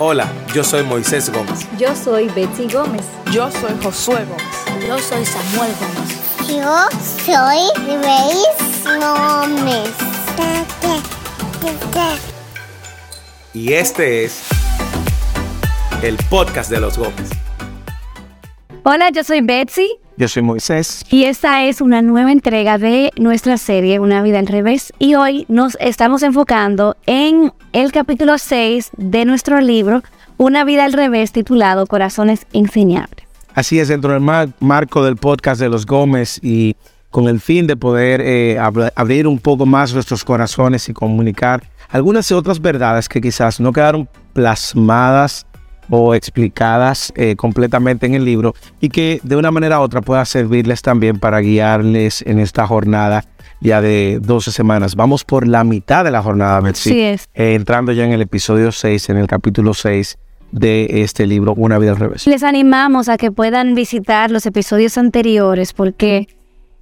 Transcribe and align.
Hola, 0.00 0.28
yo 0.54 0.62
soy 0.62 0.84
Moisés 0.84 1.28
Gómez. 1.28 1.66
Yo 1.76 1.92
soy 1.96 2.28
Betsy 2.28 2.68
Gómez. 2.72 3.04
Yo 3.32 3.50
soy 3.50 3.72
Josué 3.82 4.24
Gómez. 4.26 4.86
Yo 4.86 4.96
soy 4.96 5.26
Samuel 5.26 5.72
Gómez. 5.80 6.48
Yo 6.48 6.88
soy 7.26 7.60
Grace 7.84 8.98
Gómez. 9.00 9.90
Y 13.52 13.72
este 13.72 14.24
es 14.24 14.44
el 16.02 16.16
podcast 16.30 16.70
de 16.70 16.78
los 16.78 16.96
Gómez. 16.96 17.30
Hola, 18.84 19.10
yo 19.10 19.24
soy 19.24 19.40
Betsy. 19.40 19.98
Yo 20.18 20.26
soy 20.26 20.42
Moisés. 20.42 21.04
Y 21.10 21.24
esta 21.24 21.62
es 21.62 21.80
una 21.80 22.02
nueva 22.02 22.32
entrega 22.32 22.76
de 22.76 23.12
nuestra 23.16 23.56
serie 23.56 24.00
Una 24.00 24.20
vida 24.20 24.40
al 24.40 24.48
revés. 24.48 24.92
Y 24.98 25.14
hoy 25.14 25.46
nos 25.48 25.76
estamos 25.78 26.24
enfocando 26.24 26.96
en 27.06 27.52
el 27.72 27.92
capítulo 27.92 28.36
6 28.36 28.90
de 28.96 29.24
nuestro 29.24 29.60
libro 29.60 30.02
Una 30.36 30.64
vida 30.64 30.84
al 30.84 30.92
revés 30.92 31.30
titulado 31.30 31.86
Corazones 31.86 32.48
Enseñables. 32.52 33.28
Así 33.54 33.78
es, 33.78 33.86
dentro 33.86 34.12
del 34.12 34.20
mar 34.20 34.48
marco 34.58 35.04
del 35.04 35.14
podcast 35.14 35.60
de 35.60 35.68
los 35.68 35.86
Gómez 35.86 36.40
y 36.42 36.74
con 37.10 37.28
el 37.28 37.40
fin 37.40 37.68
de 37.68 37.76
poder 37.76 38.20
eh, 38.20 38.58
abrir 38.96 39.28
un 39.28 39.38
poco 39.38 39.66
más 39.66 39.94
nuestros 39.94 40.24
corazones 40.24 40.88
y 40.88 40.92
comunicar 40.92 41.62
algunas 41.90 42.32
otras 42.32 42.60
verdades 42.60 43.08
que 43.08 43.20
quizás 43.20 43.60
no 43.60 43.72
quedaron 43.72 44.08
plasmadas 44.32 45.46
o 45.90 46.14
explicadas 46.14 47.12
eh, 47.16 47.36
completamente 47.36 48.06
en 48.06 48.14
el 48.14 48.24
libro 48.24 48.54
y 48.80 48.88
que 48.88 49.20
de 49.22 49.36
una 49.36 49.50
manera 49.50 49.80
u 49.80 49.82
otra 49.82 50.00
pueda 50.00 50.24
servirles 50.24 50.82
también 50.82 51.18
para 51.18 51.40
guiarles 51.40 52.22
en 52.22 52.38
esta 52.38 52.66
jornada 52.66 53.24
ya 53.60 53.80
de 53.80 54.18
12 54.22 54.52
semanas. 54.52 54.94
Vamos 54.94 55.24
por 55.24 55.46
la 55.46 55.64
mitad 55.64 56.04
de 56.04 56.10
la 56.10 56.22
jornada, 56.22 56.60
Betsy. 56.60 56.90
Sí 56.90 57.00
es. 57.00 57.28
Eh, 57.34 57.54
entrando 57.54 57.92
ya 57.92 58.04
en 58.04 58.12
el 58.12 58.22
episodio 58.22 58.72
6, 58.72 59.10
en 59.10 59.16
el 59.18 59.26
capítulo 59.26 59.74
6 59.74 60.18
de 60.52 61.02
este 61.02 61.26
libro, 61.26 61.54
Una 61.54 61.78
vida 61.78 61.90
al 61.92 61.96
revés. 61.98 62.26
Les 62.26 62.42
animamos 62.42 63.08
a 63.08 63.16
que 63.16 63.30
puedan 63.30 63.74
visitar 63.74 64.30
los 64.30 64.46
episodios 64.46 64.96
anteriores 64.96 65.72
porque 65.72 66.28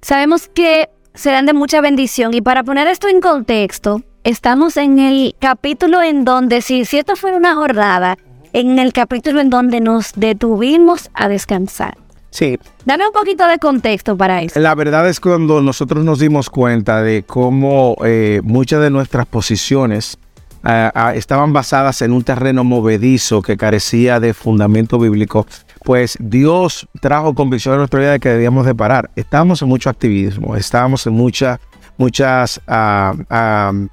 sabemos 0.01 0.49
que 0.53 0.89
serán 1.13 1.45
de 1.45 1.53
mucha 1.53 1.81
bendición 1.81 2.33
y 2.33 2.41
para 2.41 2.63
poner 2.63 2.87
esto 2.87 3.07
en 3.07 3.19
contexto, 3.19 4.03
estamos 4.23 4.77
en 4.77 4.99
el 4.99 5.35
capítulo 5.39 6.01
en 6.01 6.23
donde 6.23 6.61
si, 6.61 6.85
si 6.85 6.99
esto 6.99 7.15
fuera 7.15 7.37
una 7.37 7.55
jornada, 7.55 8.17
en 8.57 8.79
el 8.79 8.91
capítulo 8.91 9.39
en 9.39 9.51
donde 9.51 9.81
nos 9.81 10.13
detuvimos 10.15 11.11
a 11.13 11.27
descansar. 11.27 11.95
Sí. 12.31 12.57
Dame 12.85 13.05
un 13.05 13.13
poquito 13.13 13.47
de 13.47 13.59
contexto 13.59 14.17
para 14.17 14.41
eso. 14.41 14.59
La 14.59 14.73
verdad 14.73 15.07
es 15.07 15.19
cuando 15.19 15.61
nosotros 15.61 16.03
nos 16.03 16.17
dimos 16.17 16.49
cuenta 16.49 17.03
de 17.03 17.21
cómo 17.21 17.95
eh, 18.03 18.41
muchas 18.43 18.81
de 18.81 18.89
nuestras 18.89 19.27
posiciones 19.27 20.17
uh, 20.63 20.89
uh, 20.99 21.09
estaban 21.13 21.53
basadas 21.53 22.01
en 22.01 22.11
un 22.11 22.23
terreno 22.23 22.63
movedizo 22.63 23.43
que 23.43 23.57
carecía 23.57 24.19
de 24.19 24.33
fundamento 24.33 24.97
bíblico, 24.97 25.45
pues 25.83 26.17
Dios 26.19 26.87
trajo 26.99 27.35
convicción 27.35 27.75
a 27.75 27.77
nuestra 27.77 27.99
vida 27.99 28.11
de 28.13 28.19
que 28.19 28.29
debíamos 28.29 28.65
de 28.65 28.73
parar. 28.73 29.11
Estábamos 29.15 29.61
en 29.61 29.67
mucho 29.67 29.91
activismo, 29.91 30.55
estábamos 30.55 31.05
en 31.05 31.13
mucha, 31.13 31.59
muchas 31.97 32.59
uh, 32.67 33.87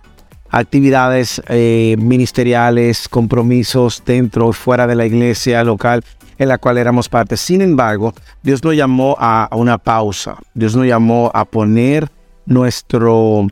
actividades 0.50 1.42
eh, 1.48 1.96
ministeriales, 1.98 3.08
compromisos 3.08 4.02
dentro 4.04 4.50
y 4.50 4.52
fuera 4.52 4.86
de 4.86 4.94
la 4.94 5.06
iglesia 5.06 5.64
local 5.64 6.04
en 6.38 6.48
la 6.48 6.58
cual 6.58 6.78
éramos 6.78 7.08
parte. 7.08 7.36
Sin 7.36 7.60
embargo, 7.60 8.12
Dios 8.42 8.62
nos 8.64 8.74
llamó 8.74 9.16
a, 9.18 9.48
una 9.52 9.78
pausa. 9.78 10.36
Dios 10.54 10.74
nos 10.76 10.86
llamó 10.86 11.30
a 11.34 11.44
poner 11.44 12.08
nuestro 12.46 13.46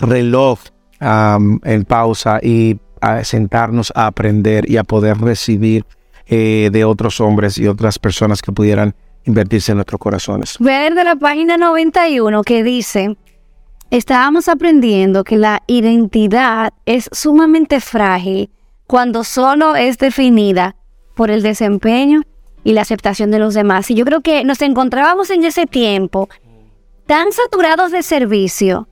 reloj 0.00 0.60
en 1.00 1.84
pausa 1.84 2.40
y 2.42 2.78
a 3.00 3.22
sentarnos 3.22 3.92
a 3.94 4.06
aprender 4.06 4.68
y 4.68 4.76
a 4.76 4.84
poder 4.84 5.18
recibir 5.18 5.84
eh, 6.26 6.70
de 6.72 6.84
otros 6.84 7.20
hombres 7.20 7.56
y 7.58 7.66
otras 7.68 7.98
personas 7.98 8.42
que 8.42 8.52
pudieran 8.52 8.94
invertirse 9.24 9.72
en 9.72 9.76
nuestros 9.76 10.00
corazones. 10.00 10.56
Ver 10.58 10.94
de 10.94 11.04
la 11.04 11.16
página 11.16 11.56
91 11.56 12.42
que 12.42 12.62
dice, 12.62 13.16
estábamos 13.90 14.48
aprendiendo 14.48 15.24
que 15.24 15.36
la 15.36 15.62
identidad 15.66 16.72
es 16.86 17.08
sumamente 17.12 17.80
frágil 17.80 18.50
cuando 18.86 19.24
solo 19.24 19.76
es 19.76 19.98
definida 19.98 20.76
por 21.14 21.30
el 21.30 21.42
desempeño 21.42 22.22
y 22.64 22.72
la 22.72 22.82
aceptación 22.82 23.30
de 23.30 23.38
los 23.38 23.54
demás. 23.54 23.90
Y 23.90 23.94
yo 23.94 24.04
creo 24.04 24.20
que 24.20 24.44
nos 24.44 24.60
encontrábamos 24.62 25.30
en 25.30 25.44
ese 25.44 25.66
tiempo 25.66 26.28
tan 27.06 27.32
saturados 27.32 27.90
de 27.90 28.02
servicio, 28.02 28.88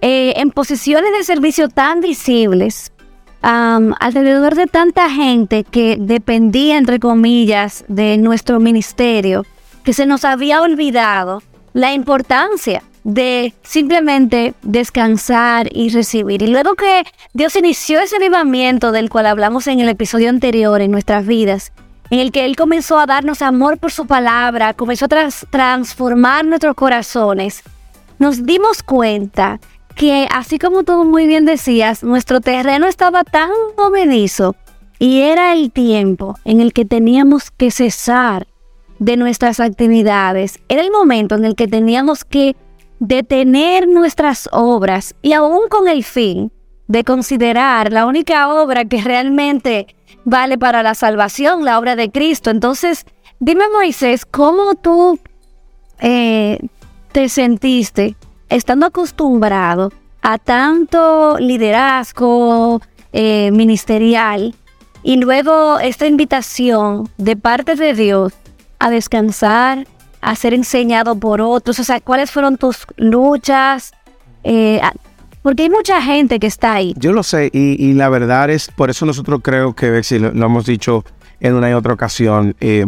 eh, 0.00 0.34
en 0.36 0.50
posiciones 0.50 1.12
de 1.12 1.24
servicio 1.24 1.68
tan 1.68 2.00
visibles, 2.00 2.92
alrededor 3.40 4.54
de 4.54 4.66
tanta 4.66 5.10
gente 5.10 5.62
que 5.62 5.96
dependía, 5.98 6.76
entre 6.76 6.98
comillas, 6.98 7.84
de 7.86 8.16
nuestro 8.16 8.58
ministerio, 8.58 9.46
que 9.84 9.92
se 9.92 10.06
nos 10.06 10.24
había 10.24 10.60
olvidado 10.60 11.42
la 11.72 11.92
importancia 11.92 12.82
de 13.08 13.54
simplemente 13.62 14.52
descansar 14.60 15.66
y 15.72 15.88
recibir. 15.88 16.42
Y 16.42 16.48
luego 16.48 16.74
que 16.74 17.04
Dios 17.32 17.56
inició 17.56 18.00
ese 18.00 18.16
avivamiento 18.16 18.92
del 18.92 19.08
cual 19.08 19.24
hablamos 19.24 19.66
en 19.66 19.80
el 19.80 19.88
episodio 19.88 20.28
anterior 20.28 20.82
en 20.82 20.90
nuestras 20.90 21.26
vidas, 21.26 21.72
en 22.10 22.18
el 22.18 22.32
que 22.32 22.44
Él 22.44 22.54
comenzó 22.54 22.98
a 22.98 23.06
darnos 23.06 23.40
amor 23.40 23.78
por 23.78 23.92
su 23.92 24.06
palabra, 24.06 24.74
comenzó 24.74 25.06
a 25.06 25.08
trans 25.08 25.46
transformar 25.48 26.44
nuestros 26.44 26.74
corazones, 26.74 27.62
nos 28.18 28.44
dimos 28.44 28.82
cuenta 28.82 29.58
que, 29.94 30.28
así 30.30 30.58
como 30.58 30.82
tú 30.82 31.06
muy 31.06 31.26
bien 31.26 31.46
decías, 31.46 32.04
nuestro 32.04 32.42
terreno 32.42 32.86
estaba 32.86 33.24
tan 33.24 33.48
movedizo 33.78 34.54
y 34.98 35.22
era 35.22 35.54
el 35.54 35.72
tiempo 35.72 36.36
en 36.44 36.60
el 36.60 36.74
que 36.74 36.84
teníamos 36.84 37.50
que 37.50 37.70
cesar 37.70 38.48
de 38.98 39.16
nuestras 39.16 39.60
actividades. 39.60 40.58
Era 40.68 40.82
el 40.82 40.90
momento 40.90 41.36
en 41.36 41.46
el 41.46 41.54
que 41.54 41.68
teníamos 41.68 42.26
que 42.26 42.54
detener 43.00 43.88
nuestras 43.88 44.48
obras 44.52 45.14
y 45.22 45.32
aún 45.32 45.68
con 45.68 45.88
el 45.88 46.04
fin 46.04 46.52
de 46.86 47.04
considerar 47.04 47.92
la 47.92 48.06
única 48.06 48.52
obra 48.52 48.86
que 48.86 49.00
realmente 49.02 49.94
vale 50.24 50.58
para 50.58 50.82
la 50.82 50.94
salvación, 50.94 51.64
la 51.64 51.78
obra 51.78 51.96
de 51.96 52.10
Cristo. 52.10 52.50
Entonces, 52.50 53.06
dime 53.38 53.64
Moisés, 53.72 54.24
¿cómo 54.24 54.74
tú 54.74 55.18
eh, 56.00 56.58
te 57.12 57.28
sentiste 57.28 58.16
estando 58.48 58.86
acostumbrado 58.86 59.92
a 60.22 60.38
tanto 60.38 61.38
liderazgo 61.38 62.80
eh, 63.12 63.50
ministerial 63.52 64.54
y 65.02 65.16
luego 65.16 65.78
esta 65.78 66.06
invitación 66.06 67.08
de 67.16 67.36
parte 67.36 67.76
de 67.76 67.94
Dios 67.94 68.32
a 68.78 68.90
descansar, 68.90 69.86
a 70.20 70.34
ser 70.36 70.54
enseñado 70.54 71.18
por 71.18 71.40
otros? 71.40 71.78
O 71.78 71.84
sea, 71.84 72.00
¿cuáles 72.00 72.30
fueron 72.30 72.56
tus 72.56 72.86
luchas? 72.96 73.92
Eh, 74.44 74.80
porque 75.42 75.64
hay 75.64 75.70
mucha 75.70 76.02
gente 76.02 76.38
que 76.38 76.46
está 76.46 76.74
ahí. 76.74 76.94
Yo 76.98 77.12
lo 77.12 77.22
sé 77.22 77.50
y, 77.52 77.92
la 77.94 78.08
verdad 78.08 78.50
es, 78.50 78.70
por 78.70 78.90
eso 78.90 79.06
nosotros 79.06 79.40
creo 79.42 79.74
que, 79.74 79.90
Bexy, 79.90 80.18
lo, 80.18 80.28
hemos 80.28 80.66
dicho 80.66 81.04
en 81.40 81.54
una 81.54 81.70
y 81.70 81.72
otra 81.72 81.92
ocasión, 81.94 82.56
eh, 82.60 82.84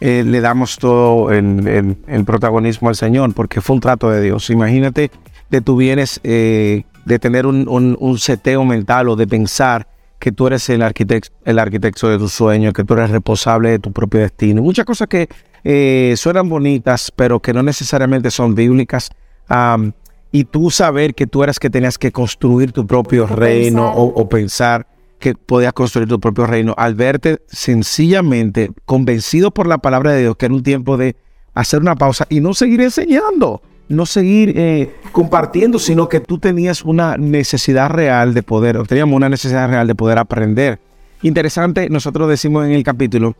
eh, 0.00 0.24
le 0.26 0.40
damos 0.40 0.78
todo 0.78 1.30
el, 1.32 1.96
el, 2.06 2.24
protagonismo 2.24 2.88
al 2.88 2.96
Señor, 2.96 3.32
porque 3.32 3.60
fue 3.60 3.74
un 3.74 3.80
trato 3.80 4.10
de 4.10 4.20
Dios. 4.20 4.50
Imagínate 4.50 5.10
de 5.48 5.60
tú 5.60 5.76
vienes 5.76 6.20
eh, 6.22 6.84
de 7.04 7.18
tener 7.18 7.46
un, 7.46 7.68
un, 7.68 7.96
un, 7.98 8.18
seteo 8.18 8.64
mental 8.64 9.08
o 9.08 9.16
de 9.16 9.26
pensar 9.26 9.86
que 10.18 10.32
tú 10.32 10.48
eres 10.48 10.68
el 10.68 10.82
arquitecto, 10.82 11.34
el 11.44 11.58
arquitecto 11.58 12.08
de 12.08 12.18
tu 12.18 12.28
sueño, 12.28 12.72
que 12.72 12.84
tú 12.84 12.94
eres 12.94 13.10
responsable 13.10 13.70
de 13.70 13.78
tu 13.78 13.92
propio 13.92 14.20
destino. 14.20 14.60
Muchas 14.60 14.84
cosas 14.84 15.08
que 15.08 15.28
eh, 15.68 16.14
suenan 16.16 16.48
bonitas, 16.48 17.10
pero 17.10 17.40
que 17.40 17.52
no 17.52 17.60
necesariamente 17.60 18.30
son 18.30 18.54
bíblicas. 18.54 19.10
Um, 19.50 19.90
y 20.30 20.44
tú 20.44 20.70
saber 20.70 21.12
que 21.12 21.26
tú 21.26 21.42
eras 21.42 21.58
que 21.58 21.70
tenías 21.70 21.98
que 21.98 22.12
construir 22.12 22.70
tu 22.70 22.86
propio 22.86 23.24
o 23.24 23.26
reino 23.26 23.92
o, 23.92 24.04
o, 24.04 24.28
pensar 24.28 24.86
que 25.18 25.34
podías 25.34 25.72
construir 25.72 26.08
tu 26.08 26.20
propio 26.20 26.46
reino, 26.46 26.72
al 26.76 26.94
verte 26.94 27.38
sencillamente 27.48 28.70
convencido 28.84 29.50
por 29.50 29.66
la 29.66 29.78
palabra 29.78 30.12
de 30.12 30.20
Dios 30.20 30.36
que 30.36 30.46
era 30.46 30.54
un 30.54 30.62
tiempo 30.62 30.96
de 30.96 31.16
hacer 31.54 31.80
una 31.80 31.96
pausa 31.96 32.26
y 32.28 32.40
no 32.40 32.54
seguir 32.54 32.80
enseñando, 32.82 33.60
no 33.88 34.06
seguir 34.06 34.52
eh, 34.56 34.94
compartiendo, 35.10 35.80
sino 35.80 36.08
que 36.08 36.20
tú 36.20 36.38
tenías 36.38 36.84
una 36.84 37.16
necesidad 37.16 37.90
real 37.90 38.34
de 38.34 38.44
poder, 38.44 38.76
o 38.76 38.84
teníamos 38.84 39.16
una 39.16 39.28
necesidad 39.28 39.68
real 39.68 39.88
de 39.88 39.96
poder 39.96 40.18
aprender. 40.18 40.78
Interesante, 41.22 41.88
nosotros 41.90 42.28
decimos 42.28 42.66
en 42.66 42.72
el 42.72 42.84
capítulo 42.84 43.34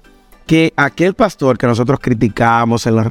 que 0.47 0.73
aquel 0.77 1.15
pastor 1.15 1.59
que 1.59 1.67
nosotros 1.67 1.99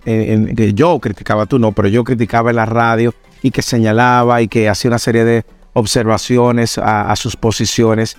en, 0.06 0.56
que 0.56 0.74
yo 0.74 1.00
criticaba, 1.00 1.46
tú 1.46 1.60
no, 1.60 1.74
pero 1.74 1.90
yo 1.90 2.04
criticaba 2.04 2.50
en 2.50 2.56
la 2.56 2.66
radio 2.66 3.14
y 3.42 3.52
que 3.52 3.62
señalaba 3.62 4.42
y 4.42 4.48
que 4.48 4.70
hacía 4.70 4.90
una 4.90 5.00
serie 5.00 5.26
de 5.26 5.46
observaciones 5.74 6.78
a, 6.78 7.14
sus 7.18 7.36
posiciones. 7.36 8.18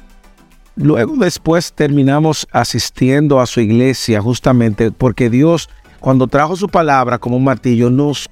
Luego 0.77 1.17
después 1.17 1.73
terminamos 1.73 2.47
asistiendo 2.53 3.41
a 3.41 3.47
su 3.47 3.61
iglesia 3.61 4.21
justamente 4.21 4.91
porque 4.91 5.31
Dios 5.31 5.71
cuando 6.01 6.27
trajo 6.27 6.55
su 6.55 6.69
palabra 6.69 7.19
como 7.19 7.39
un 7.39 7.45
martillo 7.45 7.89
nos, 7.89 8.29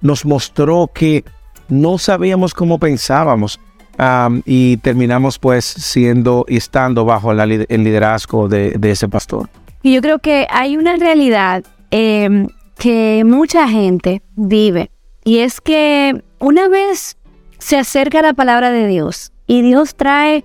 nos 0.00 0.24
mostró 0.24 0.88
que 0.94 1.24
no 1.68 1.98
sabíamos 1.98 2.54
cómo 2.54 2.78
pensábamos. 2.78 3.58
am, 3.98 4.42
y 4.46 4.76
terminamos 4.76 5.40
pues 5.40 5.64
siendo 5.64 6.46
y 6.48 6.56
estando 6.56 7.04
bajo 7.04 7.32
el 7.32 7.84
liderazgo 7.84 8.48
de, 8.48 8.70
de 8.78 8.92
ese 8.92 9.08
pastor. 9.08 9.48
Y 9.82 9.94
yo 9.94 10.00
creo 10.00 10.18
que 10.18 10.46
hay 10.50 10.76
una 10.76 10.96
realidad 10.96 11.64
eh, 11.90 12.46
que 12.78 13.22
mucha 13.24 13.68
gente 13.68 14.22
vive. 14.36 14.90
Y 15.24 15.38
es 15.38 15.60
que 15.60 16.22
una 16.38 16.68
vez 16.68 17.16
se 17.58 17.76
acerca 17.76 18.22
la 18.22 18.34
palabra 18.34 18.70
de 18.70 18.86
Dios 18.86 19.32
y 19.46 19.62
Dios 19.62 19.94
trae 19.96 20.44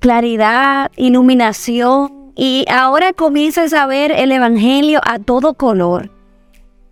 claridad, 0.00 0.90
iluminación 0.96 2.32
y 2.34 2.64
ahora 2.70 3.12
comienzas 3.12 3.72
a 3.72 3.86
ver 3.86 4.10
el 4.12 4.32
Evangelio 4.32 5.00
a 5.04 5.18
todo 5.18 5.54
color. 5.54 6.10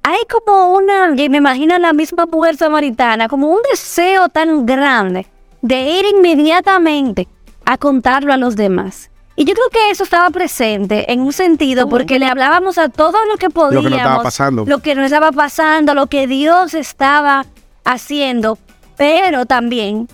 Hay 0.03 0.21
como 0.31 0.73
una, 0.73 1.09
me 1.09 1.25
imagino 1.25 1.79
la 1.79 1.93
misma 1.93 2.27
mujer 2.27 2.57
samaritana, 2.57 3.29
como 3.29 3.49
un 3.49 3.61
deseo 3.71 4.29
tan 4.29 4.65
grande 4.65 5.27
de 5.61 5.83
ir 5.91 6.07
inmediatamente 6.07 7.29
a 7.65 7.77
contarlo 7.77 8.33
a 8.33 8.37
los 8.37 8.57
demás. 8.57 9.11
Y 9.39 9.45
yo 9.45 9.55
creo 9.55 9.69
que 9.71 9.91
eso 9.93 10.03
estaba 10.03 10.29
presente 10.31 11.13
en 11.13 11.21
un 11.21 11.33
sentido 11.33 11.89
porque 11.89 12.19
le 12.19 12.27
hablábamos 12.27 12.77
a 12.77 12.89
todo 12.89 13.17
lo 13.31 13.37
que 13.37 13.51
podíamos, 13.51 13.85
Lo 13.85 13.89
que 13.89 13.91
nos 13.91 13.99
estaba 14.01 14.23
pasando. 14.25 14.65
lo 14.67 14.79
que 14.81 14.95
nos 14.97 15.05
estaba 15.05 15.31
pasando, 15.31 15.95
lo 15.95 16.09
que 16.09 16.27
Dios 16.27 16.75
estaba 16.75 17.47
haciendo, 17.85 18.59
pero 18.97 19.47
también 19.47 20.09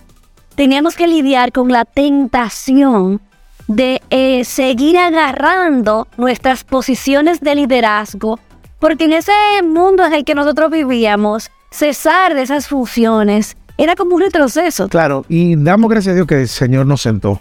teníamos 0.56 0.94
que 0.94 1.06
lidiar 1.06 1.53
con 1.53 1.73
la 1.73 1.87
tentación 1.87 3.23
de 3.67 4.03
eh, 4.11 4.44
seguir 4.44 4.99
agarrando 4.99 6.06
nuestras 6.19 6.62
posiciones 6.62 7.41
de 7.41 7.55
liderazgo, 7.55 8.38
porque 8.79 9.05
en 9.05 9.15
ese 9.15 9.32
mundo 9.65 10.05
en 10.05 10.12
el 10.12 10.27
que 10.27 10.35
nosotros 10.35 10.70
vivíamos, 10.70 11.50
cesar 11.70 12.35
de 12.35 12.43
esas 12.43 12.69
funciones 12.69 13.56
era 13.79 13.97
como 13.97 14.17
un 14.17 14.20
retroceso. 14.20 14.87
Claro, 14.91 15.25
y 15.31 15.56
damos 15.56 15.88
gracias 15.88 16.12
a 16.12 16.15
Dios 16.15 16.27
que 16.27 16.43
el 16.43 16.49
Señor 16.49 16.85
nos 16.85 17.00
sentó. 17.00 17.41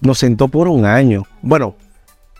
Nos 0.00 0.18
sentó 0.18 0.48
por 0.48 0.68
un 0.68 0.84
año. 0.84 1.24
Bueno, 1.42 1.74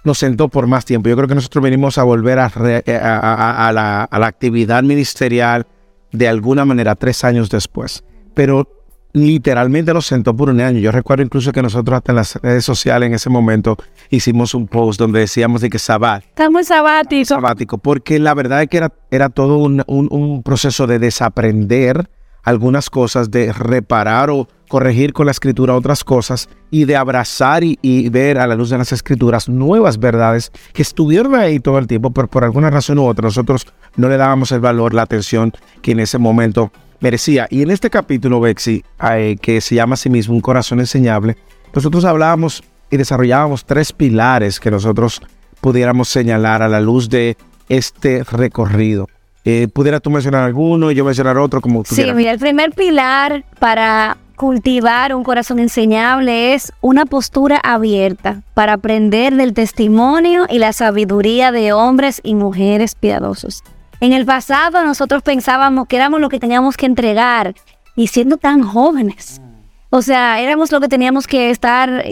nos 0.05 0.19
sentó 0.19 0.49
por 0.49 0.67
más 0.67 0.85
tiempo. 0.85 1.09
Yo 1.09 1.17
creo 1.17 1.29
que 1.29 1.35
nosotros 1.35 1.63
venimos 1.63 1.99
a 1.99 2.05
volver 2.05 2.39
a, 2.39 2.49
re- 2.49 2.85
a- 2.87 3.19
a- 3.19 3.69
a 3.69 3.73
la, 3.73 4.09
actividad 4.27 4.83
ministerial 4.83 5.67
de 6.13 6.29
alguna 6.29 6.65
manera 6.65 6.95
tres 6.95 7.25
años 7.25 7.51
después. 7.51 8.05
Pero 8.35 8.69
literalmente 9.13 9.93
nos 9.93 10.07
sentó 10.07 10.35
por 10.37 10.51
un 10.51 10.61
año. 10.61 10.79
Yo 10.79 10.93
recuerdo 10.93 11.25
incluso 11.25 11.51
que 11.51 11.63
nosotros 11.63 11.97
hasta 11.97 12.13
en 12.13 12.17
las 12.17 12.37
redes 12.37 12.65
sociales 12.65 13.09
en 13.09 13.15
ese 13.15 13.29
momento 13.31 13.77
hicimos 14.11 14.55
un 14.55 14.69
post 14.69 15.01
donde 15.01 15.21
decíamos 15.21 15.61
de 15.61 15.71
que 15.71 15.79
Sabbat, 15.79 16.25
Estamos 16.25 16.67
sabáticos. 16.69 17.29
sabático, 17.29 17.79
porque 17.79 18.19
la 18.19 18.35
verdad 18.35 18.63
es 18.63 18.69
que 18.69 18.77
era, 18.77 18.93
era 19.11 19.29
todo 19.31 19.59
un, 19.59 19.83
un- 19.87 20.09
un 20.11 20.43
proceso 20.43 20.87
de 20.87 20.99
desaprender 20.99 22.09
algunas 22.45 22.89
cosas, 22.91 23.31
de 23.31 23.53
reparar 23.53 24.31
o 24.31 24.47
corregir 24.69 25.12
con 25.12 25.26
la 25.26 25.32
escritura 25.32 25.75
otras 25.75 26.05
cosas 26.05 26.49
y 26.70 26.85
de 26.85 26.97
abrazar 26.97 27.65
y, 27.65 27.79
y 27.82 28.09
ver 28.11 28.38
a 28.38 28.47
la 28.47 28.55
luz 28.55 28.70
de 28.70 28.79
las 28.79 28.93
escrituras 28.93 29.49
nuevas 29.49 29.99
verdades 29.99 30.53
que 30.73 30.82
estuvieron 30.82 31.35
ahí 31.35 31.59
todo 31.61 31.79
el 31.79 31.87
tiempo, 31.87 32.11
pero 32.12 32.29
por 32.29 32.44
alguna 32.44 32.70
razón 32.70 32.99
u 32.99 33.06
otra 33.06 33.25
nosotros 33.25 33.67
no 33.97 34.09
le 34.09 34.17
dábamos 34.17 34.53
el 34.53 34.61
valor, 34.61 34.94
la 34.94 35.03
atención 35.03 35.53
que 35.82 35.93
en 35.93 36.00
ese 36.00 36.19
momento 36.19 36.70
merecía. 37.00 37.47
Y 37.50 37.62
en 37.62 37.70
este 37.70 37.91
capítulo, 37.91 38.41
Bexi, 38.41 38.85
eh, 39.11 39.37
que 39.41 39.61
se 39.61 39.75
llama 39.75 39.94
a 39.94 39.97
sí 39.97 40.11
mismo 40.11 40.35
Un 40.35 40.41
corazón 40.41 40.81
enseñable, 40.81 41.37
nosotros 41.75 42.05
hablábamos 42.05 42.62
y 42.91 42.97
desarrollábamos 42.97 43.64
tres 43.64 43.93
pilares 43.93 44.61
que 44.61 44.71
nosotros 44.71 45.21
pudiéramos 45.61 46.09
señalar 46.09 46.62
a 46.62 46.69
la 46.69 46.81
luz 46.81 47.09
de 47.09 47.37
este 47.69 48.25
recorrido. 48.25 49.09
Eh, 49.44 49.69
¿Pudiera 49.73 50.00
tú 50.00 50.11
mencionar 50.11 50.43
alguno 50.44 50.91
y 50.91 50.94
yo 50.94 51.05
mencionar 51.05 51.38
otro 51.38 51.61
como 51.61 51.82
tú 51.82 51.91
Sí, 51.94 52.03
quieras? 52.03 52.17
mira, 52.17 52.32
el 52.32 52.38
primer 52.38 52.73
pilar 52.73 53.44
para 53.59 54.17
cultivar 54.38 55.14
un 55.14 55.25
corazón 55.25 55.58
enseñable 55.58 56.55
es 56.55 56.73
una 56.81 57.05
postura 57.05 57.61
abierta 57.62 58.43
para 58.55 58.75
aprender 58.75 59.35
del 59.35 59.52
testimonio 59.52 60.46
y 60.49 60.58
la 60.58 60.73
sabiduría 60.73 61.52
de 61.52 61.75
hombres 61.75 62.20
y 62.23 62.35
mujeres 62.35 62.94
piadosos. 62.94 63.62
En 64.00 64.12
el 64.12 64.25
pasado 64.25 64.82
nosotros 64.85 65.23
pensábamos 65.23 65.88
que 65.88 65.96
éramos 65.96 66.20
lo 66.20 66.29
que 66.29 66.38
teníamos 66.38 66.76
que 66.76 66.87
entregar 66.87 67.55
y 67.96 68.06
siendo 68.06 68.37
tan 68.37 68.62
jóvenes. 68.62 69.43
O 69.90 70.02
sea, 70.02 70.40
éramos 70.40 70.70
lo 70.70 70.81
que 70.81 70.88
teníamos 70.88 71.26
que 71.26 71.50
estar 71.50 72.05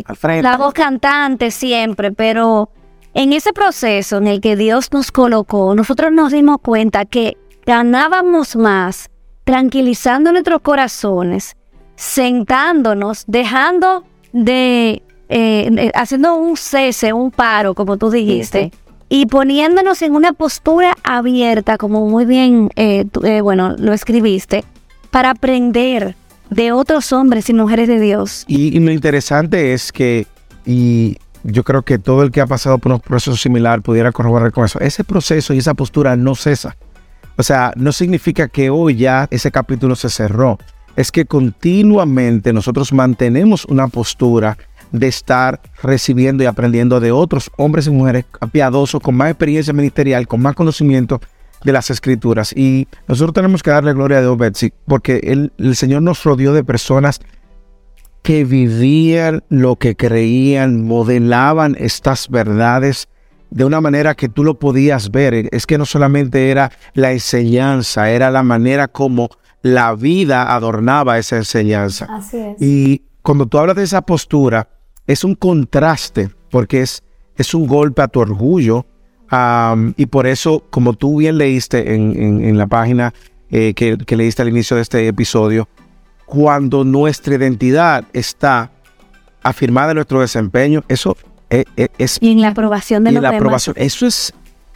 la 0.43 0.56
voz 0.56 0.75
cantante 0.75 1.50
siempre, 1.50 2.11
pero 2.11 2.70
en 3.14 3.32
ese 3.32 3.52
proceso 3.52 4.17
en 4.17 4.26
el 4.26 4.40
que 4.40 4.56
Dios 4.56 4.93
nos 4.93 5.12
colocó, 5.12 5.75
nosotros 5.75 6.11
nos 6.12 6.32
dimos 6.32 6.58
cuenta 6.61 7.05
que 7.05 7.37
ganábamos 7.64 8.56
más 8.56 9.11
tranquilizando 9.44 10.32
nuestros 10.32 10.61
corazones, 10.61 11.56
sentándonos, 11.97 13.25
dejando 13.27 14.05
de, 14.33 15.03
eh, 15.29 15.91
haciendo 15.95 16.35
un 16.37 16.57
cese, 16.57 17.13
un 17.13 17.31
paro, 17.31 17.75
como 17.75 17.97
tú 17.97 18.11
dijiste, 18.11 18.71
y 19.09 19.27
poniéndonos 19.27 20.03
en 20.03 20.15
una 20.15 20.33
postura 20.33 20.97
abierta, 21.03 21.79
como 21.79 22.07
muy 22.09 22.25
bien, 22.25 22.71
eh, 22.77 23.05
tú- 23.11 23.25
eh, 23.25 23.41
bueno, 23.41 23.75
lo 23.79 23.93
escribiste, 23.93 24.65
para 25.11 25.31
aprender 25.31 26.17
de 26.51 26.73
otros 26.73 27.13
hombres 27.13 27.49
y 27.49 27.55
mujeres 27.55 27.89
de 27.89 27.99
Dios. 28.01 28.45
Y, 28.47 28.77
y 28.77 28.81
lo 28.81 28.91
interesante 28.93 29.73
es 29.73 29.93
que, 29.93 30.27
y 30.65 31.17
yo 31.45 31.63
creo 31.65 31.83
que 31.83 31.99
todo 31.99 32.23
el 32.23 32.31
que 32.31 32.41
ha 32.41 32.47
pasado 32.47 32.79
por 32.79 32.93
un 32.93 33.01
proceso 33.01 33.37
similar 33.37 33.81
pudiera 33.83 34.13
corroborar 34.13 34.53
con 34.53 34.65
eso, 34.65 34.81
ese 34.81 35.05
proceso 35.05 35.55
y 35.55 35.59
esa 35.59 35.75
postura 35.75 36.17
no 36.17 36.35
cesa. 36.35 36.77
O 37.39 37.43
sea, 37.43 37.73
no 37.77 37.93
significa 37.93 38.49
que 38.49 38.71
hoy 38.71 38.97
ya 38.97 39.29
ese 39.31 39.51
capítulo 39.51 39.95
se 39.95 40.09
cerró. 40.09 40.59
Es 40.97 41.13
que 41.13 41.27
continuamente 41.27 42.53
nosotros 42.53 42.93
mantenemos 42.93 43.65
una 43.67 43.89
postura 43.89 44.57
de 44.93 45.09
estar 45.09 45.61
recibiendo 45.83 46.43
y 46.43 46.47
aprendiendo 46.47 47.01
de 47.01 47.13
otros 47.13 47.51
hombres 47.57 47.87
y 47.87 47.91
mujeres 47.91 48.25
piadosos 48.53 49.01
con 49.01 49.15
más 49.15 49.31
experiencia 49.31 49.73
ministerial, 49.73 50.27
con 50.27 50.41
más 50.41 50.55
conocimiento 50.55 51.21
de 51.65 51.73
las 51.73 51.91
escrituras. 51.91 52.53
Y 52.57 52.89
nosotros 53.09 53.35
tenemos 53.35 53.63
que 53.63 53.71
darle 53.71 53.93
gloria 53.93 54.19
a 54.19 54.21
Dios, 54.23 54.39
Betsy, 54.39 54.73
porque 54.87 55.21
el, 55.25 55.53
el 55.59 55.77
Señor 55.77 56.03
nos 56.03 56.23
rodeó 56.25 56.53
de 56.53 56.65
personas 56.65 57.21
que 58.23 58.45
vivían 58.45 59.45
lo 59.49 59.77
que 59.77 59.97
creían, 59.97 60.85
modelaban 60.85 61.77
estas 61.79 62.29
verdades 62.29 63.09
de 63.51 63.65
una 63.65 63.81
manera 63.81 64.15
que 64.15 64.29
tú 64.29 64.45
lo 64.45 64.59
podías 64.59 65.11
ver. 65.11 65.49
Es 65.53 65.67
que 65.67 65.79
no 65.79 65.87
solamente 65.87 66.51
era 66.51 66.73
la 66.95 67.13
enseñanza, 67.13 68.11
era 68.11 68.31
la 68.31 68.43
manera 68.43 68.89
como 68.89 69.31
la 69.73 69.95
vida 69.95 70.55
adornaba 70.55 71.19
esa 71.19 71.37
enseñanza. 71.37 72.07
Así 72.11 72.37
es. 72.39 72.57
Y 72.63 73.03
cuando 73.23 73.47
tú 73.47 73.59
hablas 73.59 73.77
de 73.77 73.83
esa 73.85 74.03
postura, 74.03 74.69
es 75.07 75.25
un 75.25 75.35
contraste, 75.35 76.31
porque 76.51 76.83
es, 76.83 77.03
es 77.37 77.53
un 77.55 77.67
golpe 77.67 78.03
a 78.03 78.09
tu 78.09 78.21
orgullo. 78.21 78.87
y 79.97 80.07
por 80.07 80.26
eso, 80.26 80.62
como 80.71 80.93
tú 80.95 81.19
bien 81.19 81.37
leíste 81.38 81.95
en, 81.95 82.12
en- 82.21 82.45
en 82.45 82.59
la 82.59 82.67
página 82.69 83.12
eh, 83.50 83.75
que, 83.75 83.97
que 83.99 84.17
leíste 84.17 84.43
al 84.43 84.49
inicio 84.49 84.76
de 84.76 84.83
este 84.83 85.09
episodio, 85.09 85.69
cuando 86.26 86.85
nuestra 86.85 87.35
identidad 87.35 88.05
está 88.12 88.71
afirmada 89.43 89.90
en 89.90 89.97
nuestro 89.97 90.21
desempeño, 90.21 90.85
eso 90.88 91.17
e- 91.50 91.64
e- 91.76 91.88
es, 91.99 92.19
Y 92.21 92.31
en 92.33 92.40
la 92.40 92.49
aprobación 92.49 93.05
de 93.05 93.11
y 93.11 93.14
los 93.14 93.23
la 93.23 93.31
demás. 93.31 93.40
aprobación. 93.40 93.75
Eso 93.79 94.07
es, 94.07 94.33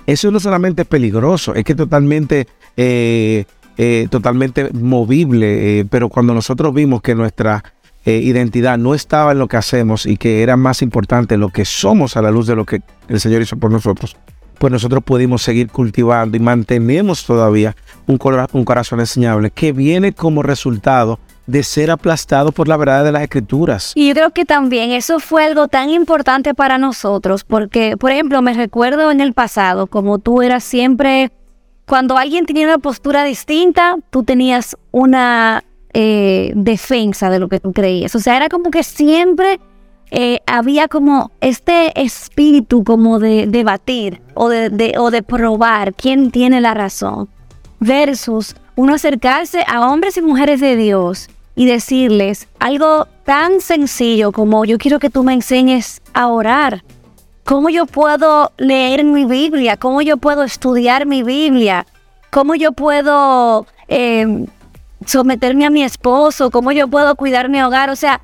eso 0.06 0.30
no 0.32 0.40
solamente 0.40 0.84
peligroso, 0.84 1.54
es 1.54 1.62
que 1.64 1.74
totalmente, 1.76 2.46
eh, 2.76 3.44
eh, 3.82 4.08
totalmente 4.10 4.68
movible. 4.74 5.80
eh, 5.80 5.86
pero 5.88 6.10
cuando 6.10 6.34
nosotros 6.34 6.74
vimos 6.74 7.00
que 7.00 7.14
nuestra 7.14 7.64
eh, 8.04 8.18
identidad 8.18 8.76
no 8.76 8.94
estaba 8.94 9.32
en 9.32 9.38
lo 9.38 9.48
que 9.48 9.56
hacemos 9.56 10.04
y 10.04 10.18
que 10.18 10.42
era 10.42 10.58
más 10.58 10.82
importante 10.82 11.38
lo 11.38 11.48
que 11.48 11.64
somos 11.64 12.14
a 12.18 12.20
la 12.20 12.30
luz 12.30 12.46
de 12.46 12.56
lo 12.56 12.66
que 12.66 12.82
el 13.08 13.20
Señor 13.20 13.40
hizo 13.40 13.56
por 13.56 13.70
nosotros, 13.70 14.18
pues 14.58 14.70
nosotros 14.70 15.02
pudimos 15.02 15.40
seguir 15.40 15.70
cultivando 15.70 16.36
y 16.36 16.40
mantenemos 16.40 17.24
todavía 17.24 17.74
un, 18.06 18.18
un 18.52 18.64
corazón 18.66 19.00
enseñable 19.00 19.50
que 19.50 19.72
viene 19.72 20.12
como 20.12 20.42
resultado 20.42 21.18
de 21.46 21.62
ser 21.62 21.90
aplastado 21.90 22.52
por 22.52 22.68
la 22.68 22.76
verdad 22.76 23.02
de 23.02 23.12
las 23.12 23.22
escrituras. 23.22 23.92
Y 23.94 24.08
yo 24.08 24.14
creo 24.14 24.30
que 24.30 24.44
también 24.44 24.90
eso 24.90 25.20
fue 25.20 25.46
algo 25.46 25.68
tan 25.68 25.88
importante 25.88 26.52
para 26.52 26.76
nosotros, 26.76 27.44
porque, 27.44 27.96
por 27.96 28.10
ejemplo, 28.10 28.42
me 28.42 28.52
recuerdo 28.52 29.10
en 29.10 29.22
el 29.22 29.32
pasado, 29.32 29.86
como 29.86 30.18
tú 30.18 30.42
eras 30.42 30.64
siempre, 30.64 31.32
cuando 31.90 32.16
alguien 32.16 32.46
tenía 32.46 32.66
una 32.68 32.78
postura 32.78 33.24
distinta, 33.24 33.96
tú 34.10 34.22
tenías 34.22 34.76
una 34.92 35.64
eh, 35.92 36.52
defensa 36.54 37.30
de 37.30 37.40
lo 37.40 37.48
que 37.48 37.58
tú 37.58 37.72
creías. 37.72 38.14
O 38.14 38.20
sea, 38.20 38.36
era 38.36 38.48
como 38.48 38.70
que 38.70 38.84
siempre 38.84 39.58
eh, 40.12 40.38
había 40.46 40.86
como 40.86 41.32
este 41.40 42.00
espíritu 42.00 42.84
como 42.84 43.18
de 43.18 43.48
debatir 43.48 44.20
o 44.34 44.48
de, 44.48 44.70
de- 44.70 44.94
o 44.98 45.10
de 45.10 45.24
probar 45.24 45.92
quién 45.94 46.30
tiene 46.30 46.60
la 46.60 46.74
razón, 46.74 47.28
versus 47.80 48.54
uno 48.76 48.94
acercarse 48.94 49.64
a 49.66 49.90
hombres 49.90 50.16
y 50.16 50.22
mujeres 50.22 50.60
de 50.60 50.76
Dios 50.76 51.28
y 51.56 51.66
decirles 51.66 52.46
algo 52.60 53.08
tan 53.24 53.60
sencillo 53.60 54.30
como 54.30 54.64
yo 54.64 54.78
quiero 54.78 55.00
que 55.00 55.10
tú 55.10 55.24
me 55.24 55.32
enseñes 55.32 56.02
a 56.14 56.28
orar. 56.28 56.84
¿Cómo 57.50 57.68
yo 57.68 57.84
puedo 57.86 58.52
leer 58.58 59.02
mi 59.02 59.24
Biblia? 59.24 59.76
¿Cómo 59.76 60.02
yo 60.02 60.18
puedo 60.18 60.44
estudiar 60.44 61.04
mi 61.04 61.24
Biblia? 61.24 61.84
¿Cómo 62.30 62.54
yo 62.54 62.70
puedo 62.70 63.66
eh, 63.88 64.46
someterme 65.04 65.66
a 65.66 65.70
mi 65.70 65.82
esposo? 65.82 66.52
¿Cómo 66.52 66.70
yo 66.70 66.86
puedo 66.86 67.16
cuidar 67.16 67.48
mi 67.48 67.60
hogar? 67.60 67.90
O 67.90 67.96
sea, 67.96 68.20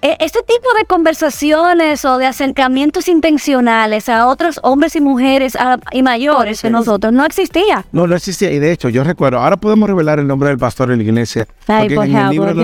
e- 0.00 0.16
este 0.20 0.38
tipo 0.44 0.66
de 0.78 0.86
conversaciones 0.86 2.06
o 2.06 2.16
de 2.16 2.24
acercamientos 2.24 3.08
intencionales 3.08 4.08
a 4.08 4.26
otros 4.26 4.58
hombres 4.62 4.96
y 4.96 5.02
mujeres 5.02 5.54
a- 5.54 5.78
y 5.92 6.02
mayores 6.02 6.62
que 6.62 6.70
nosotros 6.70 7.12
no 7.12 7.26
existía. 7.26 7.84
No, 7.92 8.06
no 8.06 8.16
existía. 8.16 8.50
Y 8.50 8.58
de 8.60 8.72
hecho, 8.72 8.88
yo 8.88 9.04
recuerdo, 9.04 9.40
ahora 9.40 9.58
podemos 9.58 9.90
revelar 9.90 10.20
el 10.20 10.26
nombre 10.26 10.48
del 10.48 10.56
pastor 10.56 10.90
en 10.90 10.96
la 11.00 11.04
iglesia. 11.04 11.46
Ay, 11.66 11.90
porque 11.94 11.96
por 11.96 12.08
favor, 12.08 12.54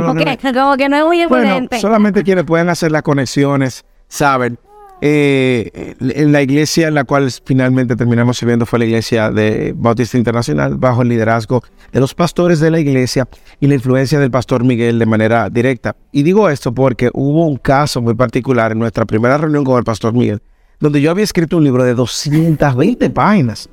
como 0.54 0.76
que 0.78 0.88
no 0.88 0.96
es 0.96 1.04
muy 1.04 1.26
Bueno, 1.26 1.44
evidente. 1.46 1.78
solamente 1.78 2.22
quienes 2.22 2.44
pueden 2.44 2.70
hacer 2.70 2.90
las 2.90 3.02
conexiones 3.02 3.84
saben. 4.08 4.58
Eh, 5.00 5.94
en 6.00 6.32
la 6.32 6.40
iglesia 6.40 6.88
en 6.88 6.94
la 6.94 7.04
cual 7.04 7.30
finalmente 7.44 7.96
terminamos 7.96 8.38
sirviendo 8.38 8.64
fue 8.64 8.78
la 8.78 8.84
iglesia 8.86 9.30
de 9.30 9.74
Bautista 9.76 10.16
Internacional 10.16 10.76
bajo 10.76 11.02
el 11.02 11.08
liderazgo 11.08 11.62
de 11.92 12.00
los 12.00 12.14
pastores 12.14 12.60
de 12.60 12.70
la 12.70 12.80
iglesia 12.80 13.28
y 13.60 13.66
la 13.66 13.74
influencia 13.74 14.18
del 14.18 14.30
pastor 14.30 14.64
Miguel 14.64 14.98
de 14.98 15.06
manera 15.06 15.50
directa. 15.50 15.96
Y 16.12 16.22
digo 16.22 16.48
esto 16.48 16.72
porque 16.72 17.10
hubo 17.12 17.46
un 17.46 17.56
caso 17.56 18.00
muy 18.00 18.14
particular 18.14 18.72
en 18.72 18.78
nuestra 18.78 19.04
primera 19.04 19.36
reunión 19.36 19.64
con 19.64 19.78
el 19.78 19.84
pastor 19.84 20.14
Miguel, 20.14 20.40
donde 20.80 21.00
yo 21.00 21.10
había 21.10 21.24
escrito 21.24 21.56
un 21.56 21.64
libro 21.64 21.84
de 21.84 21.94
220 21.94 23.10
páginas. 23.10 23.68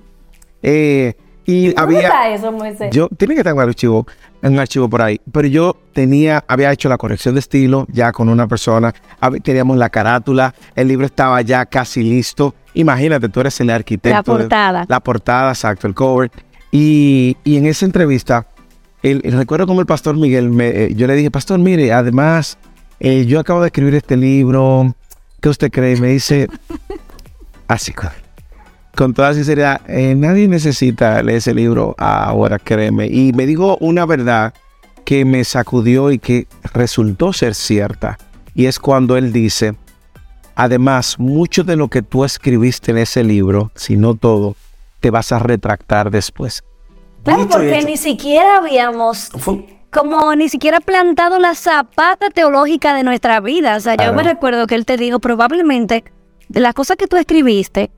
Eh, 0.63 1.13
y 1.45 1.73
había... 1.79 2.33
eso, 2.33 2.51
Moisés? 2.51 2.89
Yo, 2.91 3.07
tiene 3.09 3.33
que 3.33 3.41
estar 3.41 3.51
en 3.53 3.57
un 3.61 3.67
archivo, 3.69 4.07
un 4.43 4.59
archivo 4.59 4.89
por 4.89 5.01
ahí. 5.01 5.19
Pero 5.31 5.47
yo 5.47 5.75
tenía, 5.93 6.43
había 6.47 6.71
hecho 6.71 6.87
la 6.89 6.97
corrección 6.97 7.35
de 7.35 7.39
estilo 7.39 7.87
ya 7.91 8.11
con 8.11 8.29
una 8.29 8.47
persona. 8.47 8.93
Teníamos 9.43 9.77
la 9.77 9.89
carátula, 9.89 10.53
el 10.75 10.87
libro 10.87 11.05
estaba 11.05 11.41
ya 11.41 11.65
casi 11.65 12.03
listo. 12.03 12.53
Imagínate, 12.73 13.27
tú 13.29 13.39
eres 13.41 13.59
el 13.59 13.69
arquitecto. 13.69 14.31
La 14.33 14.37
de- 14.37 14.43
portada. 14.43 14.85
la 14.87 14.99
portada, 14.99 15.49
exacto, 15.51 15.87
el 15.87 15.93
cover. 15.93 16.31
Y, 16.71 17.35
y 17.43 17.57
en 17.57 17.65
esa 17.65 17.85
entrevista, 17.85 18.47
el, 19.03 19.21
el- 19.25 19.33
recuerdo 19.33 19.67
como 19.67 19.81
el 19.81 19.85
pastor 19.87 20.15
Miguel, 20.15 20.49
me, 20.51 20.67
eh, 20.69 20.93
yo 20.95 21.05
le 21.07 21.15
dije, 21.15 21.29
pastor, 21.31 21.59
mire, 21.59 21.91
además, 21.91 22.57
eh, 22.99 23.25
yo 23.25 23.39
acabo 23.39 23.61
de 23.61 23.67
escribir 23.67 23.95
este 23.95 24.15
libro. 24.15 24.95
¿Qué 25.41 25.49
usted 25.49 25.71
cree? 25.71 25.97
Y 25.97 25.99
me 25.99 26.07
dice, 26.09 26.47
así, 27.67 27.91
con- 27.93 28.09
con 28.95 29.13
toda 29.13 29.33
sinceridad, 29.33 29.81
eh, 29.87 30.15
nadie 30.15 30.47
necesita 30.47 31.21
leer 31.23 31.37
ese 31.37 31.53
libro 31.53 31.95
ahora, 31.97 32.59
créeme. 32.59 33.07
Y 33.07 33.33
me 33.33 33.45
dijo 33.45 33.77
una 33.79 34.05
verdad 34.05 34.53
que 35.05 35.25
me 35.25 35.43
sacudió 35.43 36.11
y 36.11 36.19
que 36.19 36.47
resultó 36.73 37.33
ser 37.33 37.55
cierta. 37.55 38.17
Y 38.53 38.65
es 38.65 38.79
cuando 38.79 39.17
él 39.17 39.31
dice, 39.31 39.75
además, 40.55 41.17
mucho 41.19 41.63
de 41.63 41.75
lo 41.75 41.87
que 41.87 42.01
tú 42.01 42.25
escribiste 42.25 42.91
en 42.91 42.97
ese 42.97 43.23
libro, 43.23 43.71
si 43.75 43.97
no 43.97 44.15
todo, 44.15 44.55
te 44.99 45.09
vas 45.09 45.31
a 45.31 45.39
retractar 45.39 46.11
después. 46.11 46.63
Claro, 47.23 47.47
porque 47.47 47.83
ni 47.85 47.97
siquiera 47.97 48.57
habíamos 48.57 49.29
Fue- 49.37 49.65
como 49.91 50.35
ni 50.35 50.49
siquiera 50.49 50.79
plantado 50.79 51.39
la 51.39 51.55
zapata 51.55 52.29
teológica 52.29 52.93
de 52.93 53.03
nuestra 53.03 53.39
vida. 53.39 53.75
O 53.75 53.79
sea, 53.79 53.95
yo 53.95 54.13
me 54.13 54.23
recuerdo 54.23 54.67
que 54.67 54.75
él 54.75 54.85
te 54.85 54.97
dijo, 54.97 55.19
probablemente, 55.19 56.03
de 56.49 56.59
las 56.59 56.73
cosas 56.73 56.97
que 56.97 57.07
tú 57.07 57.17
escribiste, 57.17 57.91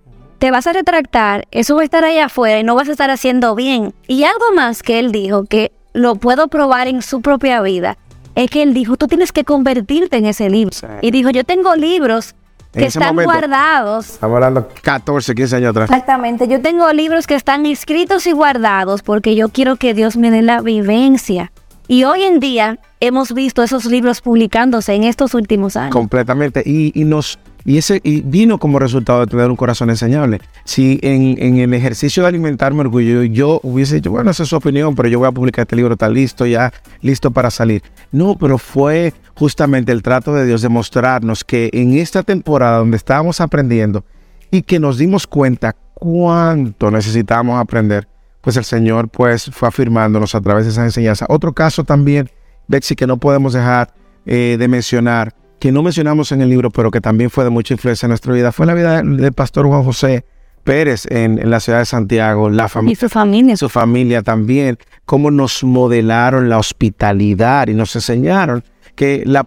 te 0.43 0.51
vas 0.51 0.67
a 0.67 0.73
retractar, 0.73 1.47
eso 1.51 1.75
va 1.75 1.83
a 1.83 1.85
estar 1.85 2.03
ahí 2.03 2.19
afuera 2.19 2.59
y 2.59 2.65
no 2.65 2.75
vas 2.75 2.89
a 2.89 2.91
estar 2.91 3.09
haciendo 3.09 3.55
bien. 3.55 3.93
Y 4.09 4.25
algo 4.25 4.43
más 4.53 4.83
que 4.83 4.99
él 4.99 5.13
dijo, 5.13 5.45
que 5.45 5.71
lo 5.93 6.15
puedo 6.15 6.49
probar 6.49 6.89
en 6.89 7.01
su 7.01 7.21
propia 7.21 7.61
vida, 7.61 7.97
es 8.35 8.49
que 8.49 8.61
él 8.61 8.73
dijo, 8.73 8.97
tú 8.97 9.07
tienes 9.07 9.31
que 9.31 9.45
convertirte 9.45 10.17
en 10.17 10.25
ese 10.25 10.49
libro. 10.49 10.73
Sí. 10.73 10.85
Y 11.01 11.11
dijo, 11.11 11.29
yo 11.29 11.45
tengo 11.45 11.77
libros 11.77 12.35
que 12.73 12.87
están 12.87 13.15
momento. 13.15 13.31
guardados 13.31 14.09
Estamos 14.09 14.35
hablando 14.35 14.67
14, 14.81 15.33
15 15.33 15.55
años 15.55 15.69
atrás. 15.69 15.89
Exactamente, 15.89 16.45
yo 16.49 16.59
tengo 16.59 16.91
libros 16.91 17.25
que 17.25 17.35
están 17.35 17.65
escritos 17.65 18.27
y 18.27 18.33
guardados 18.33 19.01
porque 19.01 19.35
yo 19.35 19.47
quiero 19.47 19.77
que 19.77 19.93
Dios 19.93 20.17
me 20.17 20.29
dé 20.29 20.41
la 20.41 20.59
vivencia. 20.59 21.53
Y 21.87 22.03
hoy 22.03 22.23
en 22.23 22.41
día 22.41 22.79
hemos 22.99 23.33
visto 23.33 23.63
esos 23.63 23.85
libros 23.85 24.19
publicándose 24.19 24.93
en 24.93 25.05
estos 25.05 25.35
últimos 25.35 25.77
años. 25.77 25.93
Completamente. 25.93 26.63
Y, 26.65 26.91
y 26.99 27.05
nos 27.05 27.39
y 27.65 27.77
ese 27.77 28.01
y 28.03 28.21
vino 28.21 28.57
como 28.57 28.79
resultado 28.79 29.21
de 29.21 29.27
tener 29.27 29.49
un 29.49 29.55
corazón 29.55 29.89
enseñable. 29.89 30.41
Si 30.65 30.99
en, 31.01 31.35
en 31.39 31.57
el 31.57 31.73
ejercicio 31.73 32.23
de 32.23 32.29
alimentarme 32.29 32.81
orgullo 32.81 33.23
yo 33.23 33.59
hubiese 33.63 33.95
dicho, 33.95 34.11
bueno, 34.11 34.31
esa 34.31 34.43
es 34.43 34.49
su 34.49 34.55
opinión, 34.55 34.95
pero 34.95 35.09
yo 35.09 35.19
voy 35.19 35.27
a 35.27 35.31
publicar 35.31 35.63
este 35.63 35.75
libro, 35.75 35.93
está 35.93 36.09
listo, 36.09 36.45
ya 36.45 36.73
listo 37.01 37.31
para 37.31 37.49
salir. 37.51 37.81
No, 38.11 38.37
pero 38.37 38.57
fue 38.57 39.13
justamente 39.35 39.91
el 39.91 40.03
trato 40.03 40.33
de 40.33 40.45
Dios 40.45 40.61
de 40.61 40.69
mostrarnos 40.69 41.43
que 41.43 41.69
en 41.73 41.93
esta 41.97 42.23
temporada 42.23 42.79
donde 42.79 42.97
estábamos 42.97 43.41
aprendiendo 43.41 44.03
y 44.51 44.61
que 44.61 44.79
nos 44.79 44.97
dimos 44.97 45.25
cuenta 45.25 45.75
cuánto 45.93 46.91
necesitábamos 46.91 47.59
aprender, 47.59 48.07
pues 48.41 48.57
el 48.57 48.65
Señor 48.65 49.09
pues 49.09 49.49
fue 49.51 49.67
afirmándonos 49.69 50.35
a 50.35 50.41
través 50.41 50.65
de 50.65 50.71
esa 50.71 50.83
enseñanza. 50.83 51.25
Otro 51.29 51.53
caso 51.53 51.83
también, 51.83 52.29
Betsy, 52.67 52.95
que 52.95 53.07
no 53.07 53.17
podemos 53.17 53.53
dejar 53.53 53.93
eh, 54.25 54.57
de 54.59 54.67
mencionar, 54.67 55.33
que 55.63 55.71
no 55.71 55.81
mencionamos 55.81 56.33
en 56.33 56.41
el 56.41 56.49
libro, 56.49 56.69
pero 56.71 56.91
que 56.91 56.99
también 56.99 57.29
fue 57.29 57.45
de 57.45 57.49
mucha 57.49 57.73
influencia 57.73 58.05
en 58.05 58.09
nuestra 58.09 58.33
vida, 58.33 58.51
fue 58.51 58.65
la 58.65 58.73
vida 58.73 59.01
del 59.01 59.31
pastor 59.31 59.65
Juan 59.65 59.81
José 59.85 60.25
Pérez 60.65 61.05
en, 61.09 61.39
en 61.39 61.49
la 61.49 61.61
ciudad 61.61 61.79
de 61.79 61.85
Santiago, 61.85 62.49
la 62.49 62.65
Y 62.65 62.67
familia 62.67 62.97
su 62.99 63.07
familia. 63.07 63.55
su 63.55 63.69
familia 63.69 64.21
también, 64.23 64.77
cómo 65.05 65.31
nos 65.31 65.63
modelaron 65.63 66.49
la 66.49 66.57
hospitalidad 66.57 67.69
y 67.69 67.75
nos 67.75 67.95
enseñaron 67.95 68.61
que 68.95 69.23
la 69.25 69.45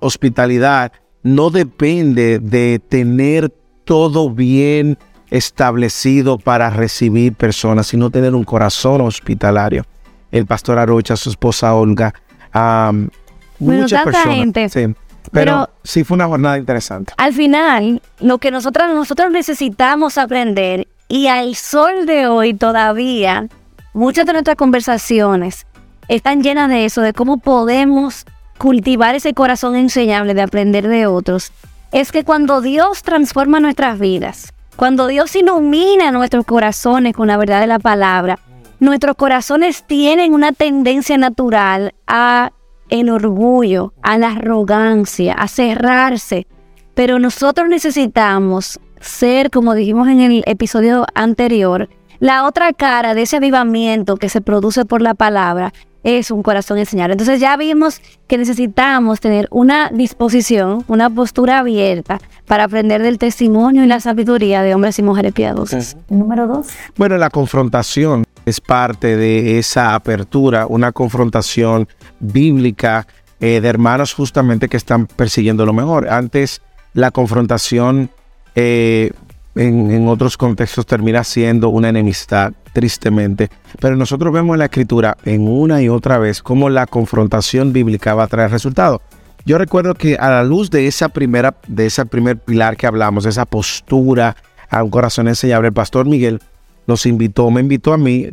hospitalidad 0.00 0.90
no 1.22 1.50
depende 1.50 2.40
de 2.40 2.80
tener 2.80 3.52
todo 3.84 4.30
bien 4.30 4.98
establecido 5.30 6.38
para 6.38 6.70
recibir 6.70 7.34
personas, 7.34 7.86
sino 7.86 8.10
tener 8.10 8.34
un 8.34 8.42
corazón 8.42 9.00
hospitalario. 9.02 9.84
El 10.32 10.44
pastor 10.46 10.80
Arocha, 10.80 11.14
su 11.14 11.30
esposa 11.30 11.72
Olga, 11.76 12.12
Bueno, 12.52 13.82
muchas 13.82 14.02
tanta 14.02 14.04
personas. 14.24 14.34
gente. 14.36 14.68
sí. 14.68 14.94
Pero, 15.30 15.52
Pero- 15.52 15.70
sí 15.84 16.04
fue 16.04 16.16
una 16.16 16.26
jornada 16.26 16.58
interesante. 16.58 17.12
Al 17.16 17.32
final, 17.32 18.02
lo 18.20 18.38
que 18.38 18.50
nosotros, 18.50 18.88
nosotros 18.94 19.30
necesitamos 19.30 20.18
aprender, 20.18 20.88
y 21.08 21.26
al 21.26 21.54
sol 21.54 22.06
de 22.06 22.26
hoy 22.26 22.54
todavía, 22.54 23.46
muchas 23.92 24.26
de 24.26 24.32
nuestras 24.32 24.56
conversaciones 24.56 25.66
están 26.08 26.42
llenas 26.42 26.68
de 26.68 26.84
eso, 26.84 27.02
de 27.02 27.12
cómo 27.12 27.38
podemos 27.38 28.24
cultivar 28.58 29.14
ese 29.14 29.34
corazón 29.34 29.76
enseñable 29.76 30.34
de 30.34 30.42
aprender 30.42 30.88
de 30.88 31.06
otros, 31.06 31.52
es 31.90 32.12
que 32.12 32.24
cuando 32.24 32.60
Dios 32.60 33.02
transforma 33.02 33.60
nuestras 33.60 33.98
vidas, 33.98 34.52
cuando 34.76 35.06
Dios 35.06 35.36
ilumina 35.36 36.10
nuestros 36.10 36.46
corazones 36.46 37.14
con 37.14 37.28
la 37.28 37.36
verdad 37.36 37.60
de 37.60 37.66
la 37.66 37.78
palabra, 37.78 38.38
nuestros 38.80 39.16
corazones 39.16 39.84
tienen 39.86 40.32
una 40.32 40.52
tendencia 40.52 41.18
natural 41.18 41.94
a 42.06 42.52
el 42.92 43.08
orgullo, 43.08 43.94
a 44.02 44.18
la 44.18 44.32
arrogancia, 44.32 45.32
a 45.32 45.48
cerrarse. 45.48 46.46
Pero 46.94 47.18
nosotros 47.18 47.68
necesitamos 47.68 48.78
ser, 49.00 49.50
como 49.50 49.74
dijimos 49.74 50.08
en 50.08 50.20
el 50.20 50.42
episodio 50.46 51.06
anterior, 51.14 51.88
la 52.20 52.44
otra 52.44 52.72
cara 52.74 53.14
de 53.14 53.22
ese 53.22 53.38
avivamiento 53.38 54.16
que 54.16 54.28
se 54.28 54.42
produce 54.42 54.84
por 54.84 55.00
la 55.00 55.14
palabra 55.14 55.72
es 56.04 56.30
un 56.30 56.42
corazón 56.42 56.78
enseñado. 56.78 57.12
Entonces 57.12 57.40
ya 57.40 57.56
vimos 57.56 58.02
que 58.26 58.36
necesitamos 58.36 59.20
tener 59.20 59.48
una 59.50 59.88
disposición, 59.88 60.84
una 60.86 61.08
postura 61.08 61.60
abierta 61.60 62.20
para 62.46 62.64
aprender 62.64 63.02
del 63.02 63.18
testimonio 63.18 63.84
y 63.84 63.86
la 63.86 64.00
sabiduría 64.00 64.62
de 64.62 64.74
hombres 64.74 64.98
y 64.98 65.02
mujeres 65.02 65.32
piadosos. 65.32 65.96
Número 66.10 66.46
dos. 66.46 66.68
Bueno, 66.96 67.16
la 67.16 67.30
confrontación 67.30 68.24
es 68.44 68.60
parte 68.60 69.16
de 69.16 69.58
esa 69.58 69.94
apertura, 69.94 70.66
una 70.66 70.92
confrontación 70.92 71.88
bíblica 72.22 73.06
eh, 73.40 73.60
de 73.60 73.68
hermanos 73.68 74.14
justamente 74.14 74.68
que 74.68 74.78
están 74.78 75.06
persiguiendo 75.06 75.66
lo 75.66 75.74
mejor. 75.74 76.08
Antes 76.08 76.62
la 76.94 77.10
confrontación 77.10 78.08
eh, 78.54 79.10
en, 79.54 80.08
otros 80.08 80.36
contextos 80.36 80.86
termina 80.86 81.24
siendo 81.24 81.68
una 81.68 81.88
enemistad, 81.90 82.52
tristemente. 82.72 83.50
Pero 83.80 83.96
nosotros 83.96 84.32
vemos 84.32 84.54
en 84.54 84.60
la 84.60 84.66
escritura 84.66 85.16
en 85.24 85.46
una 85.46 85.82
y 85.82 85.88
otra 85.88 86.18
vez 86.18 86.42
cómo 86.42 86.70
la 86.70 86.86
confrontación 86.86 87.72
bíblica 87.72 88.14
va 88.14 88.24
a 88.24 88.28
traer 88.28 88.50
resultados. 88.50 89.00
Yo 89.44 89.58
recuerdo 89.58 89.94
que 89.94 90.14
a 90.16 90.30
la 90.30 90.44
luz 90.44 90.70
de 90.70 90.86
esa 90.86 91.08
primera, 91.08 91.56
de 91.66 91.86
ese 91.86 92.06
primer 92.06 92.38
pilar 92.38 92.76
que 92.76 92.86
hablamos, 92.86 93.26
esa 93.26 93.44
postura 93.44 94.36
a 94.70 94.84
un 94.84 94.90
corazón 94.90 95.26
enseñable, 95.26 95.68
el 95.68 95.74
pastor 95.74 96.06
Miguel 96.06 96.40
nos 96.86 97.06
invitó, 97.06 97.50
me 97.50 97.60
invitó 97.60 97.92
a 97.92 97.98
mí, 97.98 98.28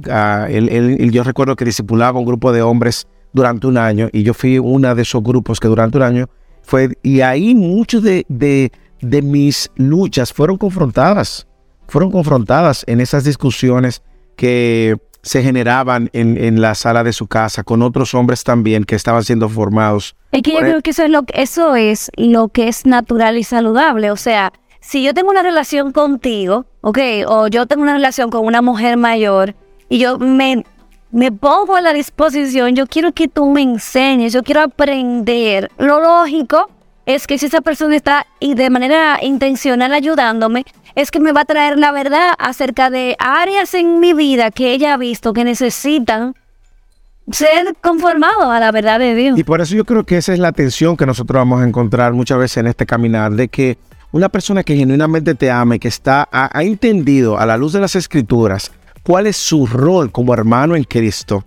él- 0.49 1.09
yo 1.11 1.23
recuerdo 1.23 1.55
que 1.55 1.65
discipulaba 1.65 2.19
un 2.19 2.25
grupo 2.25 2.51
de 2.51 2.61
hombres 2.61 3.07
durante 3.33 3.67
un 3.67 3.77
año 3.77 4.09
y 4.11 4.23
yo 4.23 4.33
fui 4.33 4.59
una 4.59 4.95
de 4.95 5.03
esos 5.03 5.23
grupos 5.23 5.59
que 5.59 5.67
durante 5.67 5.97
un 5.97 6.03
año 6.03 6.29
fue, 6.61 6.89
y 7.03 7.21
ahí 7.21 7.55
muchos 7.55 8.03
de, 8.03 8.25
de, 8.29 8.71
de 9.01 9.21
mis 9.21 9.71
luchas 9.75 10.31
fueron 10.33 10.57
confrontadas, 10.57 11.47
fueron 11.87 12.11
confrontadas 12.11 12.83
en 12.87 13.01
esas 13.01 13.23
discusiones 13.23 14.03
que 14.35 14.97
se 15.21 15.43
generaban 15.43 16.09
en, 16.13 16.37
en 16.37 16.61
la 16.61 16.75
sala 16.75 17.03
de 17.03 17.11
su 17.11 17.27
casa 17.27 17.63
con 17.63 17.81
otros 17.81 18.13
hombres 18.13 18.43
también 18.43 18.83
que 18.83 18.95
estaban 18.95 19.23
siendo 19.23 19.49
formados. 19.49 20.15
Es 20.31 20.41
que 20.43 20.51
yo 20.51 20.57
Por 20.59 20.65
e- 20.67 20.69
creo 20.69 20.81
que 20.81 20.91
eso 20.91 21.03
es, 21.03 21.09
lo, 21.09 21.23
eso 21.33 21.75
es 21.75 22.11
lo 22.15 22.47
que 22.49 22.67
es 22.67 22.85
natural 22.85 23.37
y 23.37 23.43
saludable. 23.43 24.11
O 24.11 24.15
sea, 24.15 24.53
si 24.79 25.03
yo 25.03 25.13
tengo 25.13 25.29
una 25.29 25.43
relación 25.43 25.91
contigo, 25.91 26.65
¿ok? 26.81 26.99
O 27.27 27.47
yo 27.47 27.65
tengo 27.65 27.83
una 27.83 27.93
relación 27.93 28.29
con 28.29 28.45
una 28.45 28.61
mujer 28.61 28.95
mayor 28.95 29.55
y 29.89 29.99
yo 29.99 30.17
me, 30.19 30.63
me 31.11 31.31
pongo 31.31 31.75
a 31.75 31.81
la 31.81 31.93
disposición, 31.93 32.75
yo 32.75 32.85
quiero 32.87 33.11
que 33.13 33.27
tú 33.27 33.49
me 33.49 33.61
enseñes, 33.61 34.33
yo 34.33 34.43
quiero 34.43 34.61
aprender. 34.61 35.71
Lo 35.77 35.99
lógico 35.99 36.69
es 37.05 37.25
que 37.25 37.39
si 37.39 37.47
esa 37.47 37.61
persona 37.61 37.95
está 37.95 38.27
y 38.39 38.53
de 38.53 38.69
manera 38.69 39.17
intencional 39.23 39.93
ayudándome, 39.93 40.65
es 40.95 41.09
que 41.09 41.19
me 41.19 41.31
va 41.31 41.41
a 41.41 41.45
traer 41.45 41.79
la 41.79 41.91
verdad 41.91 42.33
acerca 42.37 42.89
de 42.89 43.15
áreas 43.19 43.73
en 43.73 43.99
mi 43.99 44.13
vida 44.13 44.51
que 44.51 44.73
ella 44.73 44.93
ha 44.93 44.97
visto 44.97 45.33
que 45.33 45.43
necesitan 45.43 46.35
ser 47.31 47.75
conformados 47.81 48.45
a 48.45 48.59
la 48.59 48.71
verdad 48.71 48.99
de 48.99 49.15
Dios. 49.15 49.39
Y 49.39 49.43
por 49.43 49.61
eso 49.61 49.75
yo 49.75 49.85
creo 49.85 50.03
que 50.03 50.17
esa 50.17 50.33
es 50.33 50.39
la 50.39 50.51
tensión 50.51 50.97
que 50.97 51.05
nosotros 51.05 51.39
vamos 51.39 51.61
a 51.61 51.67
encontrar 51.67 52.13
muchas 52.13 52.37
veces 52.37 52.57
en 52.57 52.67
este 52.67 52.85
caminar, 52.85 53.31
de 53.31 53.47
que 53.47 53.77
una 54.11 54.29
persona 54.29 54.63
que 54.63 54.75
genuinamente 54.75 55.35
te 55.35 55.49
ama 55.51 55.75
y 55.75 55.79
que 55.79 55.87
está, 55.87 56.27
ha, 56.31 56.55
ha 56.57 56.63
entendido 56.63 57.39
a 57.39 57.45
la 57.45 57.57
luz 57.57 57.73
de 57.73 57.79
las 57.79 57.95
escrituras 57.95 58.71
cuál 59.03 59.27
es 59.27 59.37
su 59.37 59.65
rol 59.65 60.11
como 60.11 60.33
hermano 60.33 60.75
en 60.75 60.83
Cristo, 60.83 61.43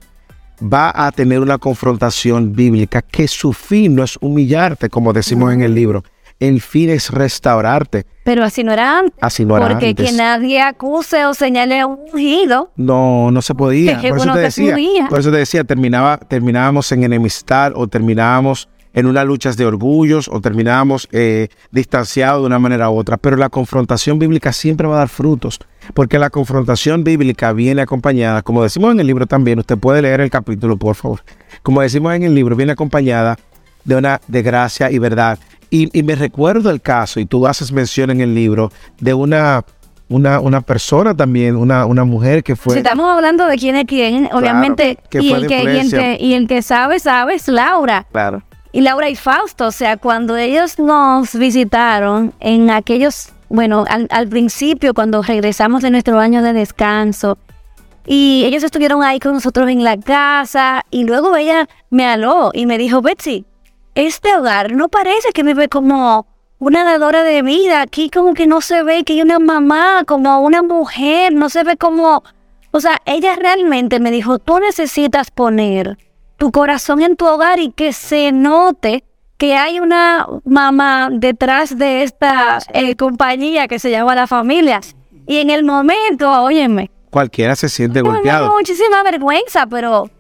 va 0.63 0.93
a 0.95 1.11
tener 1.13 1.41
una 1.41 1.59
confrontación 1.59 2.53
bíblica 2.53 3.03
que 3.03 3.27
su 3.29 3.53
fin 3.53 3.95
no 3.95 4.05
es 4.05 4.17
humillarte, 4.21 4.89
como 4.89 5.13
decimos 5.13 5.53
en 5.53 5.63
el 5.63 5.75
libro. 5.75 6.05
El 6.39 6.61
fin 6.61 6.91
es 6.91 7.11
restaurarte. 7.11 8.05
Pero 8.25 8.43
así 8.43 8.65
no 8.65 8.73
era 8.73 8.99
antes. 8.99 9.17
Así 9.21 9.45
no 9.45 9.57
era 9.57 9.69
Porque 9.69 9.91
antes. 9.91 10.11
que 10.11 10.17
nadie 10.17 10.61
acuse 10.61 11.25
o 11.25 11.35
señale 11.35 11.81
a 11.81 11.87
un 11.87 12.01
ungido. 12.13 12.73
No, 12.77 13.31
no 13.31 13.43
se 13.43 13.55
podía. 13.55 14.01
Por 14.01 14.19
eso 14.19 14.33
te 14.33 14.39
decía, 14.41 14.77
por 15.09 15.21
eso 15.21 15.31
te 15.31 15.37
decía, 15.37 15.63
terminaba, 15.63 16.19
terminábamos 16.19 16.91
en 16.91 17.05
enemistad 17.05 17.73
o 17.77 17.87
terminábamos 17.87 18.69
en 18.95 19.07
unas 19.07 19.27
luchas 19.27 19.57
de 19.57 19.67
orgullos 19.67 20.29
o 20.29 20.41
terminábamos 20.41 21.09
eh, 21.13 21.49
distanciados 21.71 22.43
de 22.43 22.47
una 22.47 22.59
manera 22.59 22.91
u 22.91 22.99
otra. 22.99 23.17
Pero 23.17 23.37
la 23.37 23.49
confrontación 23.49 24.19
bíblica 24.19 24.53
siempre 24.53 24.87
va 24.87 24.97
a 24.97 24.99
dar 24.99 25.09
frutos, 25.09 25.61
porque 25.95 26.19
la 26.19 26.31
confrontación 26.31 27.05
bíblica 27.05 27.53
viene 27.53 27.83
acompañada, 27.83 28.43
como 28.43 28.63
decimos 28.63 28.93
en 28.93 29.01
el 29.01 29.07
libro 29.07 29.27
también, 29.27 29.59
usted 29.59 29.79
puede 29.79 30.03
leer 30.03 30.21
el 30.21 30.31
capítulo, 30.31 30.77
por 30.77 30.95
favor. 30.95 31.21
Como 31.63 31.81
decimos 31.81 32.15
en 32.15 32.23
el 32.23 32.35
libro, 32.35 32.57
viene 32.57 32.73
acompañada 32.73 33.39
de 33.85 33.97
una 33.97 34.21
de 34.29 34.43
gracia 34.43 34.91
y 34.91 34.99
verdad. 34.99 35.39
Y, 35.71 35.89
y 35.99 36.03
me 36.03 36.15
recuerdo 36.15 36.71
el 36.71 36.83
caso, 36.83 37.19
y 37.19 37.25
tú 37.25 37.47
haces 37.47 37.73
mención 37.73 38.11
en 38.11 38.21
el 38.21 38.35
libro, 38.35 38.71
de 39.01 39.15
una, 39.15 39.65
una, 40.09 40.39
una 40.39 40.61
persona 40.61 41.17
también, 41.17 41.57
una, 41.57 41.87
una 41.87 42.05
mujer 42.05 42.45
que 42.45 42.57
fue... 42.57 42.75
si 42.75 42.81
estamos 42.81 43.07
hablando 43.07 43.47
de 43.47 43.57
quién 43.57 43.77
es 43.77 43.87
quién, 43.87 44.29
obviamente, 44.33 44.99
que 45.09 45.21
y, 45.21 45.33
el 45.33 45.47
que, 45.47 45.65
y, 45.65 45.79
el 45.79 45.91
que, 45.91 46.19
y 46.21 46.35
el 46.35 46.47
que 46.47 46.61
sabe, 46.61 47.01
sabe 47.01 47.35
es 47.35 47.49
Laura. 47.49 48.07
Claro. 48.13 48.43
Y 48.75 48.81
Laura 48.81 49.11
y 49.11 49.17
Fausto, 49.17 49.67
o 49.67 49.71
sea, 49.71 49.99
cuando 49.99 50.39
ellos 50.39 50.79
nos 50.79 51.35
visitaron 51.35 52.33
en 52.41 52.71
aquellos, 52.71 53.31
bueno, 53.51 53.85
al, 53.87 54.29
principio, 54.29 54.95
cuando 54.95 55.23
regresamos 55.23 55.83
de 55.83 55.91
nuestro 55.91 56.19
año 56.19 56.43
de 56.43 56.55
descanso, 56.55 57.37
y 58.07 58.45
ellos 58.47 58.63
estuvieron 58.63 59.03
ahí 59.03 59.21
con 59.21 59.35
nosotros 59.35 59.69
en 59.69 59.85
la 59.85 59.99
casa, 59.99 60.87
y 60.91 61.05
luego 61.05 61.37
ella 61.37 61.69
me 61.91 62.07
aló 62.07 62.51
y 62.55 62.65
me 62.65 62.79
dijo, 62.79 63.03
Betsy, 63.03 63.45
este 63.95 64.35
hogar 64.35 64.73
no 64.73 64.89
parece 64.89 65.33
que 65.35 65.45
me 65.45 65.53
ve 65.53 65.69
como 65.69 66.27
una 66.59 66.83
dadora 66.83 67.25
de 67.25 67.43
vida, 67.43 67.83
aquí 67.83 68.09
como 68.09 68.33
que 68.33 68.47
no 68.47 68.63
se 68.63 68.83
ve 68.83 69.05
que 69.05 69.13
hay 69.13 69.23
una 69.23 69.39
mamá, 69.39 70.05
como 70.07 70.41
una 70.41 70.63
mujer, 70.63 71.35
no 71.35 71.51
se 71.51 71.63
ve 71.63 71.77
como... 71.77 72.25
O 72.71 72.81
sea, 72.81 73.03
ella 73.05 73.37
realmente 73.37 74.01
me 74.01 74.11
dijo, 74.11 74.39
tú 74.39 74.59
necesitas 74.61 75.31
poner 75.31 75.99
tu 76.43 76.51
corazón 76.51 77.01
en 77.03 77.15
tu 77.15 77.25
hogar 77.25 77.61
y 77.61 77.71
que 77.71 77.93
se 77.93 78.33
note 78.33 79.05
que 79.39 79.55
hay 79.55 79.79
una 79.79 80.27
mamá 80.45 81.09
detrás 81.13 81.79
de 81.79 82.03
esta 82.03 82.59
eh, 82.75 82.97
compañía 82.97 83.69
que 83.69 83.79
se 83.79 83.93
llama 83.93 84.17
La 84.17 84.27
Familia. 84.27 84.81
Y 85.29 85.37
en 85.37 85.51
el 85.51 85.63
momento, 85.63 86.29
óyeme, 86.43 86.91
Cualquiera 87.11 87.55
se 87.55 87.69
siente 87.69 88.03
dio 88.03 88.11
golpeado. 88.11 88.51
muchísima 88.51 89.05
vergüenza, 89.05 89.69
pero 89.69 90.11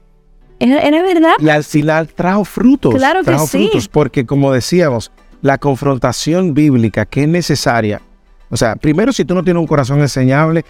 era, 0.60 1.02
verdad. 1.02 1.32
Y 1.40 1.48
al 1.48 1.64
final 1.64 2.06
trajo 2.06 2.44
frutos. 2.44 2.94
Claro 2.94 3.18
que 3.18 3.24
trajo 3.24 3.48
sí. 3.48 3.66
frutos, 3.66 3.88
porque 3.88 4.24
como 4.24 4.52
decíamos, 4.52 5.10
la 5.40 5.58
confrontación 5.58 6.54
bíblica 6.54 7.04
que 7.04 7.22
es 7.22 7.28
necesaria. 7.28 8.00
O 8.48 8.56
sea, 8.56 8.76
primero, 8.76 9.12
si 9.12 9.24
tú 9.24 9.34
no 9.34 9.42
tienes 9.42 9.60
un 9.60 9.66
corazón 9.66 9.98
enseñable, 10.00 10.64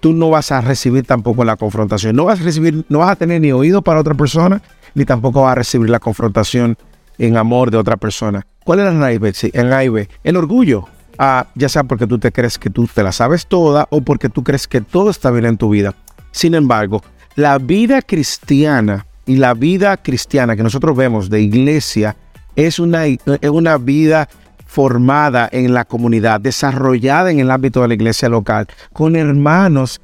tú 0.00 0.12
no 0.12 0.28
vas 0.28 0.52
a 0.52 0.60
recibir 0.60 1.06
tampoco 1.06 1.44
la 1.44 1.56
confrontación. 1.56 2.14
No 2.14 2.26
vas 2.26 2.40
a 2.40 2.44
recibir, 2.44 2.84
no 2.90 2.98
vas 2.98 3.12
a 3.12 3.16
tener 3.16 3.40
ni 3.40 3.52
oído 3.52 3.80
para 3.80 4.00
otra 4.00 4.12
persona, 4.12 4.60
ni 4.94 5.04
tampoco 5.04 5.42
vas 5.42 5.52
a 5.52 5.56
recibir 5.56 5.90
la 5.90 5.98
confrontación 5.98 6.76
en 7.18 7.36
amor 7.36 7.70
de 7.70 7.76
otra 7.76 7.96
persona. 7.96 8.46
¿Cuál 8.64 8.80
es 8.80 8.94
la 8.94 9.06
A 9.06 9.84
y 9.84 9.88
B. 9.88 10.08
El 10.24 10.36
orgullo. 10.36 10.86
Ah, 11.18 11.46
ya 11.56 11.68
sea 11.68 11.82
porque 11.84 12.06
tú 12.06 12.18
te 12.18 12.30
crees 12.30 12.58
que 12.58 12.70
tú 12.70 12.86
te 12.86 13.02
la 13.02 13.10
sabes 13.10 13.46
toda 13.46 13.88
o 13.90 14.02
porque 14.02 14.28
tú 14.28 14.44
crees 14.44 14.68
que 14.68 14.80
todo 14.80 15.10
está 15.10 15.32
bien 15.32 15.46
en 15.46 15.56
tu 15.56 15.70
vida. 15.70 15.94
Sin 16.30 16.54
embargo, 16.54 17.02
la 17.34 17.58
vida 17.58 18.02
cristiana 18.02 19.06
y 19.26 19.36
la 19.36 19.54
vida 19.54 19.96
cristiana 19.96 20.54
que 20.54 20.62
nosotros 20.62 20.96
vemos 20.96 21.28
de 21.28 21.40
iglesia 21.40 22.14
es 22.54 22.78
una, 22.78 23.06
es 23.06 23.50
una 23.50 23.78
vida 23.78 24.28
formada 24.64 25.48
en 25.50 25.74
la 25.74 25.84
comunidad, 25.84 26.40
desarrollada 26.40 27.30
en 27.30 27.40
el 27.40 27.50
ámbito 27.50 27.82
de 27.82 27.88
la 27.88 27.94
iglesia 27.94 28.28
local, 28.28 28.68
con 28.92 29.16
hermanos 29.16 30.00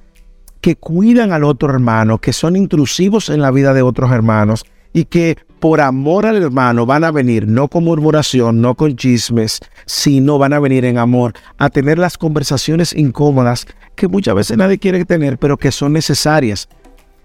que 0.60 0.76
cuidan 0.76 1.32
al 1.32 1.44
otro 1.44 1.70
hermano, 1.70 2.18
que 2.18 2.32
son 2.32 2.56
intrusivos 2.56 3.28
en 3.28 3.42
la 3.42 3.50
vida 3.50 3.74
de 3.74 3.82
otros 3.82 4.10
hermanos 4.10 4.64
y 4.94 5.04
que 5.04 5.36
por 5.60 5.82
amor 5.82 6.24
al 6.24 6.42
hermano 6.42 6.86
van 6.86 7.04
a 7.04 7.10
venir, 7.10 7.46
no 7.46 7.68
con 7.68 7.84
murmuración, 7.84 8.62
no 8.62 8.74
con 8.74 8.96
chismes, 8.96 9.60
sino 9.84 10.38
van 10.38 10.54
a 10.54 10.60
venir 10.60 10.86
en 10.86 10.96
amor 10.96 11.34
a 11.58 11.68
tener 11.68 11.98
las 11.98 12.16
conversaciones 12.16 12.94
incómodas 12.94 13.66
que 13.96 14.08
muchas 14.08 14.34
veces 14.34 14.56
nadie 14.56 14.78
quiere 14.78 15.04
tener, 15.04 15.36
pero 15.36 15.58
que 15.58 15.72
son 15.72 15.92
necesarias. 15.92 16.68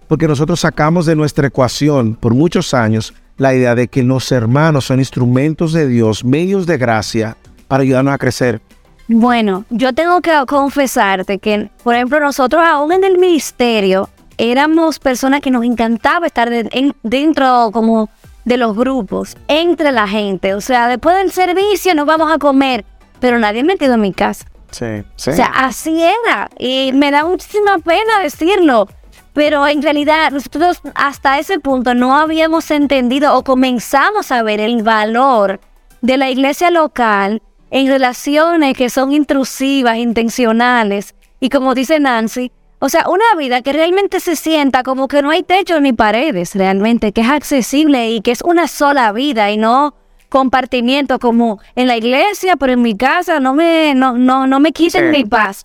Porque 0.07 0.27
nosotros 0.27 0.59
sacamos 0.59 1.05
de 1.05 1.15
nuestra 1.15 1.47
ecuación 1.47 2.15
por 2.15 2.33
muchos 2.33 2.73
años 2.73 3.13
la 3.37 3.53
idea 3.53 3.75
de 3.75 3.87
que 3.87 4.03
los 4.03 4.31
hermanos 4.31 4.85
son 4.85 4.99
instrumentos 4.99 5.71
de 5.71 5.87
Dios, 5.87 6.25
medios 6.25 6.65
de 6.65 6.77
gracia 6.77 7.37
para 7.67 7.83
ayudarnos 7.83 8.13
a 8.13 8.17
crecer. 8.17 8.61
Bueno, 9.07 9.65
yo 9.69 9.93
tengo 9.93 10.21
que 10.21 10.31
confesarte 10.47 11.39
que, 11.39 11.69
por 11.83 11.95
ejemplo, 11.95 12.19
nosotros 12.19 12.61
aún 12.65 12.91
en 12.91 13.03
el 13.03 13.17
ministerio 13.17 14.09
éramos 14.39 14.97
personas 14.99 15.41
que 15.41 15.51
nos 15.51 15.63
encantaba 15.63 16.25
estar 16.25 16.49
de- 16.49 16.67
en- 16.71 16.95
dentro 17.03 17.69
como 17.71 18.09
de 18.45 18.57
los 18.57 18.75
grupos, 18.75 19.37
entre 19.47 19.91
la 19.91 20.07
gente. 20.07 20.55
O 20.55 20.61
sea, 20.61 20.87
después 20.87 21.15
del 21.17 21.31
servicio 21.31 21.93
nos 21.93 22.05
vamos 22.07 22.31
a 22.31 22.39
comer, 22.39 22.85
pero 23.19 23.37
nadie 23.37 23.63
metido 23.63 23.93
en 23.93 24.01
mi 24.01 24.13
casa. 24.13 24.45
Sí, 24.71 25.03
sí. 25.15 25.31
O 25.31 25.33
sea, 25.33 25.47
así 25.55 26.01
era. 26.01 26.49
Y 26.57 26.91
me 26.93 27.11
da 27.11 27.25
muchísima 27.25 27.77
pena 27.79 28.19
decirlo. 28.23 28.87
Pero 29.33 29.67
en 29.67 29.81
realidad 29.81 30.31
nosotros 30.31 30.81
hasta 30.95 31.37
ese 31.37 31.59
punto 31.59 31.93
no 31.93 32.17
habíamos 32.17 32.71
entendido 32.71 33.35
o 33.35 33.43
comenzamos 33.43 34.31
a 34.31 34.41
ver 34.41 34.59
el 34.59 34.81
valor 34.83 35.59
de 36.01 36.17
la 36.17 36.29
iglesia 36.29 36.71
local 36.71 37.41
en 37.71 37.87
relaciones 37.87 38.75
que 38.75 38.89
son 38.89 39.11
intrusivas, 39.11 39.97
intencionales. 39.97 41.13
Y 41.39 41.49
como 41.49 41.75
dice 41.75 41.99
Nancy, 41.99 42.51
o 42.79 42.89
sea, 42.89 43.05
una 43.09 43.23
vida 43.37 43.61
que 43.61 43.73
realmente 43.73 44.19
se 44.19 44.35
sienta 44.35 44.83
como 44.83 45.07
que 45.07 45.21
no 45.21 45.29
hay 45.29 45.43
techo 45.43 45.79
ni 45.79 45.93
paredes, 45.93 46.55
realmente, 46.55 47.11
que 47.11 47.21
es 47.21 47.29
accesible 47.29 48.09
y 48.11 48.21
que 48.21 48.31
es 48.31 48.41
una 48.41 48.67
sola 48.67 49.11
vida 49.11 49.51
y 49.51 49.57
no 49.57 49.95
compartimiento 50.29 51.19
como 51.19 51.59
en 51.75 51.87
la 51.87 51.97
iglesia, 51.97 52.55
pero 52.55 52.73
en 52.73 52.81
mi 52.81 52.95
casa 52.95 53.39
no 53.39 53.53
me, 53.53 53.93
no, 53.95 54.17
no, 54.17 54.47
no 54.47 54.59
me 54.59 54.71
quiten 54.71 55.11
Sí. 55.11 55.17
mi 55.17 55.25
paz. 55.25 55.63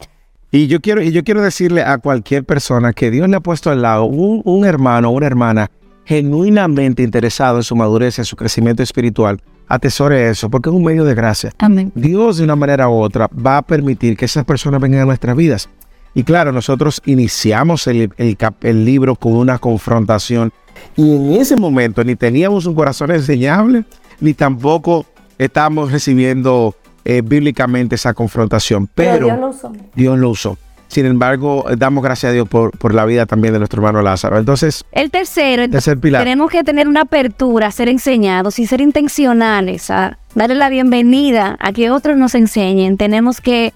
Y 0.50 0.68
yo 0.68 0.80
quiero, 0.80 1.02
y 1.02 1.12
yo 1.12 1.24
quiero 1.24 1.42
decirle 1.42 1.82
a 1.82 1.98
cualquier 1.98 2.44
persona 2.44 2.92
que 2.92 3.10
Dios 3.10 3.28
le 3.28 3.36
ha 3.36 3.40
puesto 3.40 3.70
al 3.70 3.82
lado 3.82 4.04
un, 4.04 4.40
un 4.44 4.64
hermano 4.64 5.10
o 5.10 5.12
una 5.12 5.26
hermana 5.26 5.70
genuinamente 6.04 7.02
interesado 7.02 7.56
en 7.58 7.62
su 7.62 7.76
madurez, 7.76 8.18
en 8.18 8.24
su 8.24 8.36
crecimiento 8.36 8.82
espiritual, 8.82 9.40
atesore 9.68 10.28
eso, 10.28 10.50
porque 10.50 10.68
es 10.68 10.74
un 10.74 10.84
medio 10.84 11.04
de 11.04 11.14
gracia. 11.14 11.52
Amén. 11.58 11.92
Dios 11.94 12.36
de 12.38 12.44
una 12.44 12.56
manera 12.56 12.88
u 12.88 12.94
otra 12.94 13.28
va 13.28 13.58
a 13.58 13.62
permitir 13.62 14.16
que 14.16 14.26
esas 14.26 14.44
personas 14.44 14.80
vengan 14.80 15.00
a 15.02 15.04
nuestras 15.06 15.36
vidas. 15.36 15.68
Y 16.14 16.22
claro, 16.22 16.52
nosotros 16.52 17.02
iniciamos 17.06 17.86
el, 17.86 18.10
el 18.16 18.36
el 18.62 18.84
libro 18.84 19.16
con 19.16 19.34
una 19.34 19.58
confrontación 19.58 20.52
y 20.96 21.16
en 21.16 21.32
ese 21.32 21.56
momento 21.56 22.04
ni 22.04 22.16
teníamos 22.16 22.66
un 22.66 22.74
corazón 22.74 23.10
enseñable, 23.10 23.84
ni 24.20 24.34
tampoco 24.34 25.06
estábamos 25.38 25.90
recibiendo 25.90 26.74
eh, 27.04 27.22
bíblicamente 27.24 27.96
esa 27.96 28.14
confrontación. 28.14 28.88
Pero, 28.94 29.54
Dios 29.94 30.18
lo 30.18 30.30
usó. 30.30 30.56
Sin 30.88 31.06
embargo, 31.06 31.64
damos 31.76 32.04
gracias 32.04 32.30
a 32.30 32.32
Dios 32.32 32.48
por, 32.48 32.70
por 32.78 32.94
la 32.94 33.04
vida 33.04 33.26
también 33.26 33.52
de 33.52 33.58
nuestro 33.58 33.80
hermano 33.80 34.00
Lázaro. 34.00 34.38
Entonces, 34.38 34.84
El 34.92 35.10
tercero, 35.10 35.68
tercer 35.68 35.98
pilar. 35.98 36.22
tenemos 36.22 36.50
que 36.50 36.62
tener 36.62 36.86
una 36.86 37.02
apertura, 37.02 37.72
ser 37.72 37.88
enseñados 37.88 38.60
y 38.60 38.66
ser 38.66 38.80
intencionales, 38.80 39.90
a 39.90 40.18
darle 40.36 40.54
la 40.54 40.68
bienvenida 40.68 41.56
a 41.58 41.72
que 41.72 41.90
otros 41.90 42.16
nos 42.16 42.36
enseñen. 42.36 42.96
Tenemos 42.96 43.40
que 43.40 43.72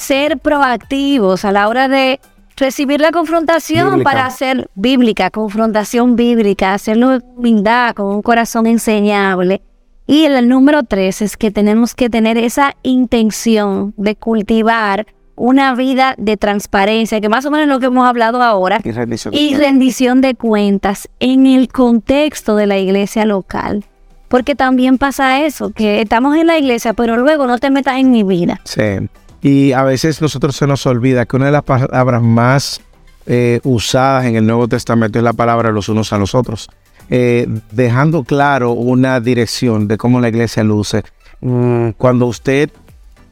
ser 0.00 0.38
proactivos 0.38 1.44
a 1.44 1.52
la 1.52 1.68
hora 1.68 1.88
de 1.88 2.20
recibir 2.56 3.00
la 3.00 3.10
confrontación 3.12 3.90
Bíblica. 3.90 4.10
para 4.10 4.26
hacer 4.26 4.68
bíblica, 4.74 5.30
confrontación 5.30 6.16
bíblica, 6.16 6.74
hacerlo 6.74 7.14
en 7.14 7.22
humildad, 7.36 7.94
con 7.94 8.06
un 8.06 8.22
corazón 8.22 8.66
enseñable. 8.66 9.62
Y 10.06 10.24
el 10.24 10.48
número 10.48 10.82
tres 10.82 11.22
es 11.22 11.36
que 11.36 11.50
tenemos 11.50 11.94
que 11.94 12.10
tener 12.10 12.36
esa 12.36 12.74
intención 12.82 13.94
de 13.96 14.16
cultivar 14.16 15.06
una 15.36 15.74
vida 15.74 16.14
de 16.18 16.36
transparencia, 16.36 17.20
que 17.20 17.28
más 17.30 17.46
o 17.46 17.50
menos 17.50 17.64
es 17.64 17.68
lo 17.70 17.80
que 17.80 17.86
hemos 17.86 18.06
hablado 18.06 18.42
ahora, 18.42 18.80
Y 18.84 18.90
rendición. 18.92 19.32
y 19.32 19.54
rendición 19.54 20.20
de 20.20 20.34
cuentas 20.34 21.08
en 21.18 21.46
el 21.46 21.68
contexto 21.68 22.56
de 22.56 22.66
la 22.66 22.78
iglesia 22.78 23.24
local. 23.24 23.84
Porque 24.28 24.54
también 24.54 24.98
pasa 24.98 25.44
eso, 25.44 25.70
que 25.70 26.02
estamos 26.02 26.36
en 26.36 26.46
la 26.46 26.58
iglesia, 26.58 26.92
pero 26.92 27.16
luego 27.16 27.46
no 27.46 27.58
te 27.58 27.70
metas 27.70 27.98
en 27.98 28.10
mi 28.10 28.22
vida. 28.22 28.60
Sí. 28.64 29.08
Y 29.42 29.72
a 29.72 29.82
veces 29.84 30.20
nosotros 30.20 30.56
se 30.56 30.66
nos 30.66 30.86
olvida 30.86 31.26
que 31.26 31.36
una 31.36 31.46
de 31.46 31.52
las 31.52 31.62
palabras 31.62 32.22
más 32.22 32.80
eh, 33.26 33.60
usadas 33.64 34.26
en 34.26 34.36
el 34.36 34.46
Nuevo 34.46 34.68
Testamento 34.68 35.18
es 35.18 35.24
la 35.24 35.32
palabra 35.32 35.70
los 35.70 35.88
unos 35.88 36.12
a 36.12 36.18
los 36.18 36.34
otros. 36.34 36.68
Eh, 37.08 37.48
dejando 37.72 38.22
claro 38.22 38.72
una 38.72 39.18
dirección 39.20 39.88
de 39.88 39.98
cómo 39.98 40.20
la 40.20 40.28
iglesia 40.28 40.62
luce. 40.62 41.02
Mm, 41.40 41.90
cuando 41.96 42.26
usted 42.26 42.70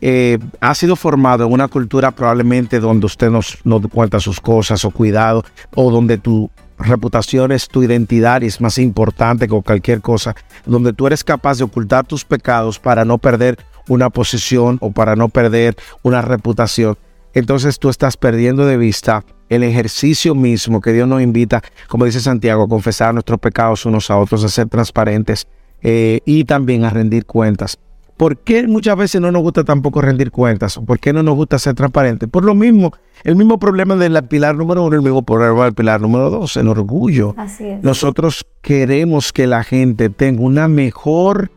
eh, 0.01 0.39
ha 0.61 0.75
sido 0.75 0.95
formado 0.95 1.45
en 1.45 1.53
una 1.53 1.69
cultura 1.69 2.13
probablemente 2.13 2.79
donde 2.79 3.07
usted 3.07 3.31
no, 3.31 3.81
cuenta 3.89 4.21
sus 4.21 4.41
cosas 4.41 4.85
o 4.85 4.91
cuidado, 4.91 5.45
o 5.75 5.91
donde 5.91 6.19
tu 6.19 6.51
reputación 6.79 7.51
es 7.51 7.67
tu 7.67 7.83
identidad 7.83 8.43
y 8.43 8.47
es 8.47 8.61
más 8.61 8.79
importante 8.79 9.49
que 9.49 9.63
cualquier 9.63 10.01
cosa, 10.01 10.37
donde 10.65 10.93
tú 10.93 11.09
eres 11.09 11.25
capaz 11.25 11.59
de 11.59 11.65
ocultar 11.65 12.07
tus 12.07 12.25
pecados 12.25 12.79
para 12.79 13.05
no 13.05 13.19
perder 13.19 13.59
una 13.89 14.11
posición 14.11 14.79
o 14.81 14.93
para 14.93 15.17
no 15.17 15.29
perder 15.29 15.77
una 16.03 16.23
reputación, 16.23 16.97
entonces 17.35 17.79
tú 17.79 17.89
estás 17.89 18.17
perdiendo 18.17 18.67
de 18.67 18.77
vista 18.77 19.25
el 19.49 19.63
ejercicio 19.63 20.35
mismo 20.35 20.81
que 20.81 20.93
Dios 20.93 21.09
nos 21.09 21.23
invita, 21.23 21.63
como 21.89 22.05
dice 22.05 22.21
Santiago, 22.21 22.65
a 22.65 22.69
confesar 22.69 23.15
nuestros 23.15 23.39
pecados 23.39 23.87
unos 23.87 24.11
a 24.11 24.19
otros, 24.19 24.45
a 24.45 24.49
ser 24.49 24.69
transparentes 24.69 25.47
eh, 25.83 26.21
y 26.25 26.45
también 26.45 26.85
a 26.85 26.91
rendir 26.91 27.25
cuentas. 27.25 27.79
¿Por 28.17 28.39
qué 28.39 28.67
muchas 28.67 28.97
veces 28.97 29.21
no 29.21 29.31
nos 29.31 29.43
gusta 29.43 29.63
tampoco 29.63 30.01
rendir 30.01 30.33
cuentas? 30.33 30.81
¿Por 30.85 30.99
qué 30.99 31.13
no 31.13 31.23
nos 31.23 31.37
gusta 31.37 31.57
ser 31.57 31.75
transparentes? 31.75 32.29
Por 32.29 32.45
lo 32.45 32.57
mismo, 32.57 32.93
el 33.23 33.37
mismo 33.37 33.61
problema 33.61 33.95
del 33.95 34.21
pilar 34.25 34.57
número 34.57 34.85
uno, 34.85 34.97
el 34.97 35.03
mismo 35.03 35.23
problema 35.23 35.65
del 35.65 35.75
pilar 35.75 36.01
número 36.01 36.29
dos, 36.29 36.57
el 36.57 36.67
orgullo. 36.67 37.35
Así 37.37 37.69
es. 37.69 37.83
Nosotros 37.85 38.45
queremos 38.61 39.33
que 39.33 39.47
la 39.47 39.63
gente 39.63 40.11
tenga 40.11 40.43
una 40.43 40.67
mejor 40.67 41.53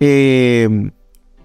eh, 0.00 0.90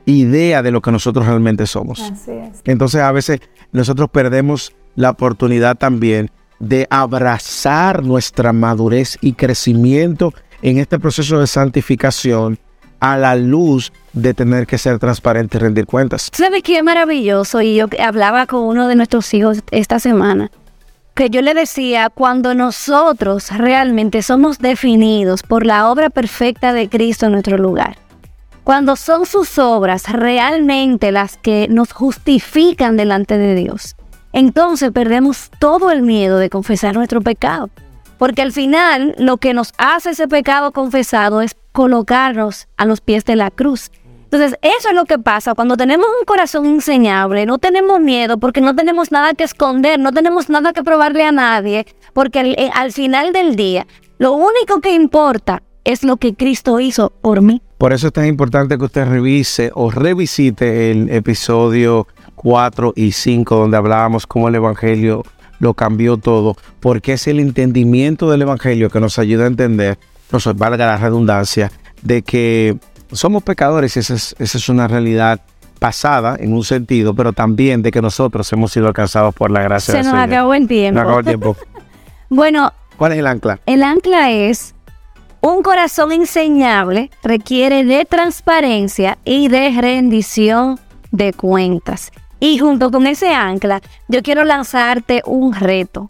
idea 0.08 0.64
de 0.64 0.72
lo 0.72 0.82
que 0.82 0.92
nosotros 0.92 1.26
realmente 1.26 1.68
somos. 1.68 2.00
Así 2.00 2.32
es. 2.32 2.62
Entonces 2.66 3.02
a 3.02 3.12
veces 3.12 3.42
nosotros 3.72 4.10
perdemos 4.10 4.74
la 4.96 5.12
oportunidad 5.12 5.78
también 5.78 6.32
de 6.60 6.88
abrazar 6.90 8.04
nuestra 8.04 8.54
madurez 8.54 9.18
y 9.22 9.34
crecimiento 9.34 10.34
en 10.62 10.80
este 10.80 10.98
proceso 10.98 11.40
de 11.40 11.46
santificación 11.46 12.58
a 13.00 13.18
la 13.18 13.36
luz 13.36 13.92
de 14.14 14.34
tener 14.34 14.66
que 14.66 14.80
ser 14.80 14.98
transparente 14.98 15.58
y 15.58 15.60
rendir 15.60 15.86
cuentas. 15.86 16.32
¿Sabes 16.34 16.64
qué 16.64 16.82
maravilloso? 16.82 17.62
Y 17.62 17.76
yo 17.76 17.86
hablaba 18.00 18.48
con 18.48 18.62
uno 18.62 18.88
de 18.88 18.96
nuestros 18.96 19.32
hijos 19.36 19.62
esta 19.70 20.00
semana, 20.00 20.50
que 21.14 21.30
yo 21.30 21.42
le 21.42 21.54
decía, 21.54 22.10
cuando 22.10 22.56
nosotros 22.56 23.52
realmente 23.52 24.24
somos 24.24 24.58
definidos 24.58 25.44
por 25.44 25.66
la 25.66 25.92
obra 25.92 26.10
perfecta 26.10 26.74
de 26.74 26.90
Cristo 26.90 27.28
en 27.28 27.34
nuestro 27.34 27.58
lugar, 27.58 27.98
cuando 28.68 28.98
son 28.98 29.26
sus 29.26 29.60
obras 29.60 30.12
realmente 30.12 31.14
las 31.14 31.38
que 31.38 31.70
nos 31.70 31.94
justifican 31.94 32.98
delante 32.98 33.38
de 33.38 33.56
Dios, 33.56 33.96
entonces 34.34 34.92
perdemos 34.92 35.50
todo 35.58 35.90
el 35.90 36.02
miedo 36.02 36.38
de 36.38 36.50
confesar 36.50 36.94
nuestro 36.94 37.22
pecado. 37.22 37.70
Porque 38.18 38.42
al 38.42 38.52
final 38.52 39.16
lo 39.20 39.38
que 39.38 39.54
nos 39.54 39.72
hace 39.78 40.10
ese 40.10 40.28
pecado 40.28 40.74
confesado 40.74 41.40
es 41.40 41.56
colocarnos 41.72 42.68
a 42.76 42.86
los 42.86 43.00
pies 43.00 43.24
de 43.24 43.38
la 43.38 43.52
cruz. 43.52 43.90
Entonces, 44.26 44.60
eso 44.62 44.90
es 44.90 44.96
lo 44.96 45.06
que 45.06 45.18
pasa 45.18 45.56
cuando 45.56 45.78
tenemos 45.78 46.06
un 46.20 46.26
corazón 46.26 46.66
enseñable, 46.66 47.46
no 47.46 47.60
tenemos 47.60 48.02
miedo 48.02 48.38
porque 48.38 48.60
no 48.60 48.76
tenemos 48.76 49.14
nada 49.14 49.34
que 49.34 49.46
esconder, 49.46 49.98
no 49.98 50.12
tenemos 50.12 50.50
nada 50.50 50.74
que 50.74 50.84
probarle 50.84 51.24
a 51.24 51.32
nadie, 51.32 51.86
porque 52.12 52.40
al, 52.42 52.48
eh, 52.48 52.70
al 52.74 52.92
final 52.92 53.32
del 53.32 53.56
día, 53.56 53.88
lo 54.18 54.34
único 54.34 54.82
que 54.82 54.92
importa 54.92 55.64
es 55.86 56.04
lo 56.04 56.18
que 56.18 56.36
Cristo 56.36 56.82
hizo 56.82 57.12
por 57.22 57.42
mí. 57.42 57.62
Por 57.78 57.94
eso 57.94 58.08
es 58.08 58.14
tan 58.14 58.26
importante 58.26 58.78
que 58.78 58.86
usted 58.86 59.08
revise 59.08 59.72
o 59.76 59.92
revisite 59.92 60.92
el 60.92 61.10
episodio 61.10 62.08
4 62.36 62.94
y 62.96 63.12
5 63.12 63.56
donde 63.56 63.78
hablábamos 63.78 64.26
cómo 64.26 64.48
el 64.48 64.56
Evangelio 64.56 65.24
lo 65.60 65.74
cambió 65.74 66.18
todo, 66.18 66.56
porque 66.80 67.14
es 67.14 67.28
el 67.28 67.40
entendimiento 67.40 68.30
del 68.32 68.44
Evangelio 68.44 68.90
que 68.90 69.00
nos 69.00 69.18
ayuda 69.20 69.44
a 69.46 69.48
entender, 69.48 69.98
nos 70.32 70.46
valga 70.56 70.86
la 70.86 70.98
redundancia, 70.98 71.72
de 72.02 72.22
que 72.22 72.78
somos 73.12 73.44
pecadores 73.44 73.96
y 73.96 74.00
esa 74.00 74.16
es, 74.16 74.36
esa 74.40 74.58
es 74.58 74.70
una 74.70 74.88
realidad 74.88 75.40
pasada 75.80 76.36
en 76.40 76.54
un 76.54 76.64
sentido, 76.64 77.14
pero 77.14 77.34
también 77.34 77.82
de 77.84 77.92
que 77.92 78.02
nosotros 78.02 78.52
hemos 78.54 78.72
sido 78.72 78.88
alcanzados 78.88 79.34
por 79.36 79.52
la 79.52 79.62
gracia 79.62 79.92
Se 79.92 79.98
del 79.98 80.06
nos 80.08 80.14
Señor. 80.14 80.30
acabó 80.34 80.54
el 80.56 80.68
tiempo. 80.68 80.96
Nos 81.00 81.04
acabó 81.04 81.20
el 81.20 81.26
tiempo. 81.26 81.58
Bueno, 82.30 82.74
¿Cuál 82.98 83.14
es 83.14 83.20
el 83.20 83.28
ancla? 83.28 83.60
el 83.66 83.84
ancla 83.84 84.32
es 84.32 84.76
un 85.42 85.62
corazón 85.62 86.12
enseñable 86.12 87.10
requiere 87.24 87.84
de 87.84 88.06
transparencia 88.06 89.18
y 89.24 89.48
de 89.48 89.70
rendición 89.80 90.80
de 91.12 91.34
cuentas. 91.34 92.12
Y 92.40 92.60
junto 92.60 92.92
con 92.92 93.08
ese 93.08 93.34
ancla, 93.34 93.82
yo 94.08 94.22
quiero 94.22 94.44
lanzarte 94.44 95.22
un 95.26 95.54
reto. 95.54 96.08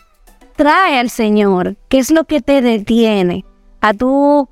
Trae 0.56 1.00
al 1.00 1.10
Señor, 1.10 1.78
¿qué 1.88 2.00
es 2.00 2.12
lo 2.12 2.26
que 2.26 2.42
te 2.42 2.62
detiene 2.62 3.46
a 3.80 3.94
tu 3.94 4.50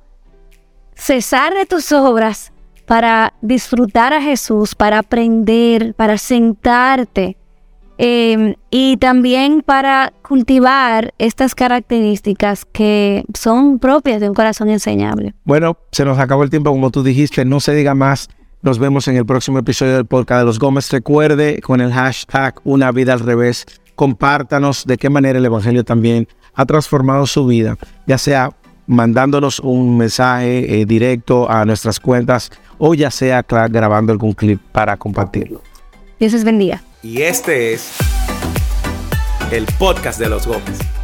cesar 0.94 1.54
de 1.54 1.66
tus 1.66 1.92
obras 1.92 2.52
para 2.86 3.34
disfrutar 3.42 4.14
a 4.14 4.22
Jesús, 4.22 4.74
para 4.74 5.00
aprender, 5.00 5.94
para 5.94 6.16
sentarte 6.16 7.36
eh, 7.98 8.56
y 8.70 8.96
también 8.98 9.62
para 9.62 10.12
cultivar 10.22 11.14
estas 11.18 11.54
características 11.54 12.64
que 12.64 13.24
son 13.34 13.78
propias 13.78 14.20
de 14.20 14.28
un 14.28 14.34
corazón 14.34 14.68
enseñable. 14.68 15.34
Bueno, 15.44 15.78
se 15.92 16.04
nos 16.04 16.18
acabó 16.18 16.42
el 16.42 16.50
tiempo, 16.50 16.70
como 16.70 16.90
tú 16.90 17.02
dijiste, 17.02 17.44
no 17.44 17.60
se 17.60 17.74
diga 17.74 17.94
más. 17.94 18.28
Nos 18.62 18.78
vemos 18.78 19.06
en 19.08 19.16
el 19.16 19.24
próximo 19.24 19.58
episodio 19.58 19.94
del 19.94 20.06
podcast 20.06 20.40
de 20.40 20.44
los 20.46 20.58
Gómez. 20.58 20.90
Recuerde 20.90 21.60
con 21.60 21.80
el 21.80 21.92
hashtag 21.92 22.54
Una 22.64 22.90
vida 22.90 23.12
al 23.12 23.20
revés. 23.20 23.64
Compártanos 23.94 24.84
de 24.84 24.98
qué 24.98 25.08
manera 25.08 25.38
el 25.38 25.44
Evangelio 25.44 25.84
también 25.84 26.28
ha 26.54 26.66
transformado 26.66 27.26
su 27.26 27.46
vida, 27.46 27.76
ya 28.06 28.18
sea 28.18 28.50
mandándonos 28.86 29.60
un 29.60 29.96
mensaje 29.96 30.80
eh, 30.80 30.86
directo 30.86 31.50
a 31.50 31.64
nuestras 31.64 31.98
cuentas 32.00 32.50
o 32.78 32.94
ya 32.94 33.10
sea 33.10 33.42
grabando 33.42 34.12
algún 34.12 34.32
clip 34.32 34.60
para 34.72 34.96
compartirlo. 34.96 35.62
Dios 36.18 36.32
les 36.32 36.44
bendiga. 36.44 36.82
Y 37.06 37.22
este 37.22 37.72
es 37.72 37.92
el 39.52 39.64
podcast 39.78 40.18
de 40.18 40.28
los 40.28 40.44
Gómez. 40.44 40.95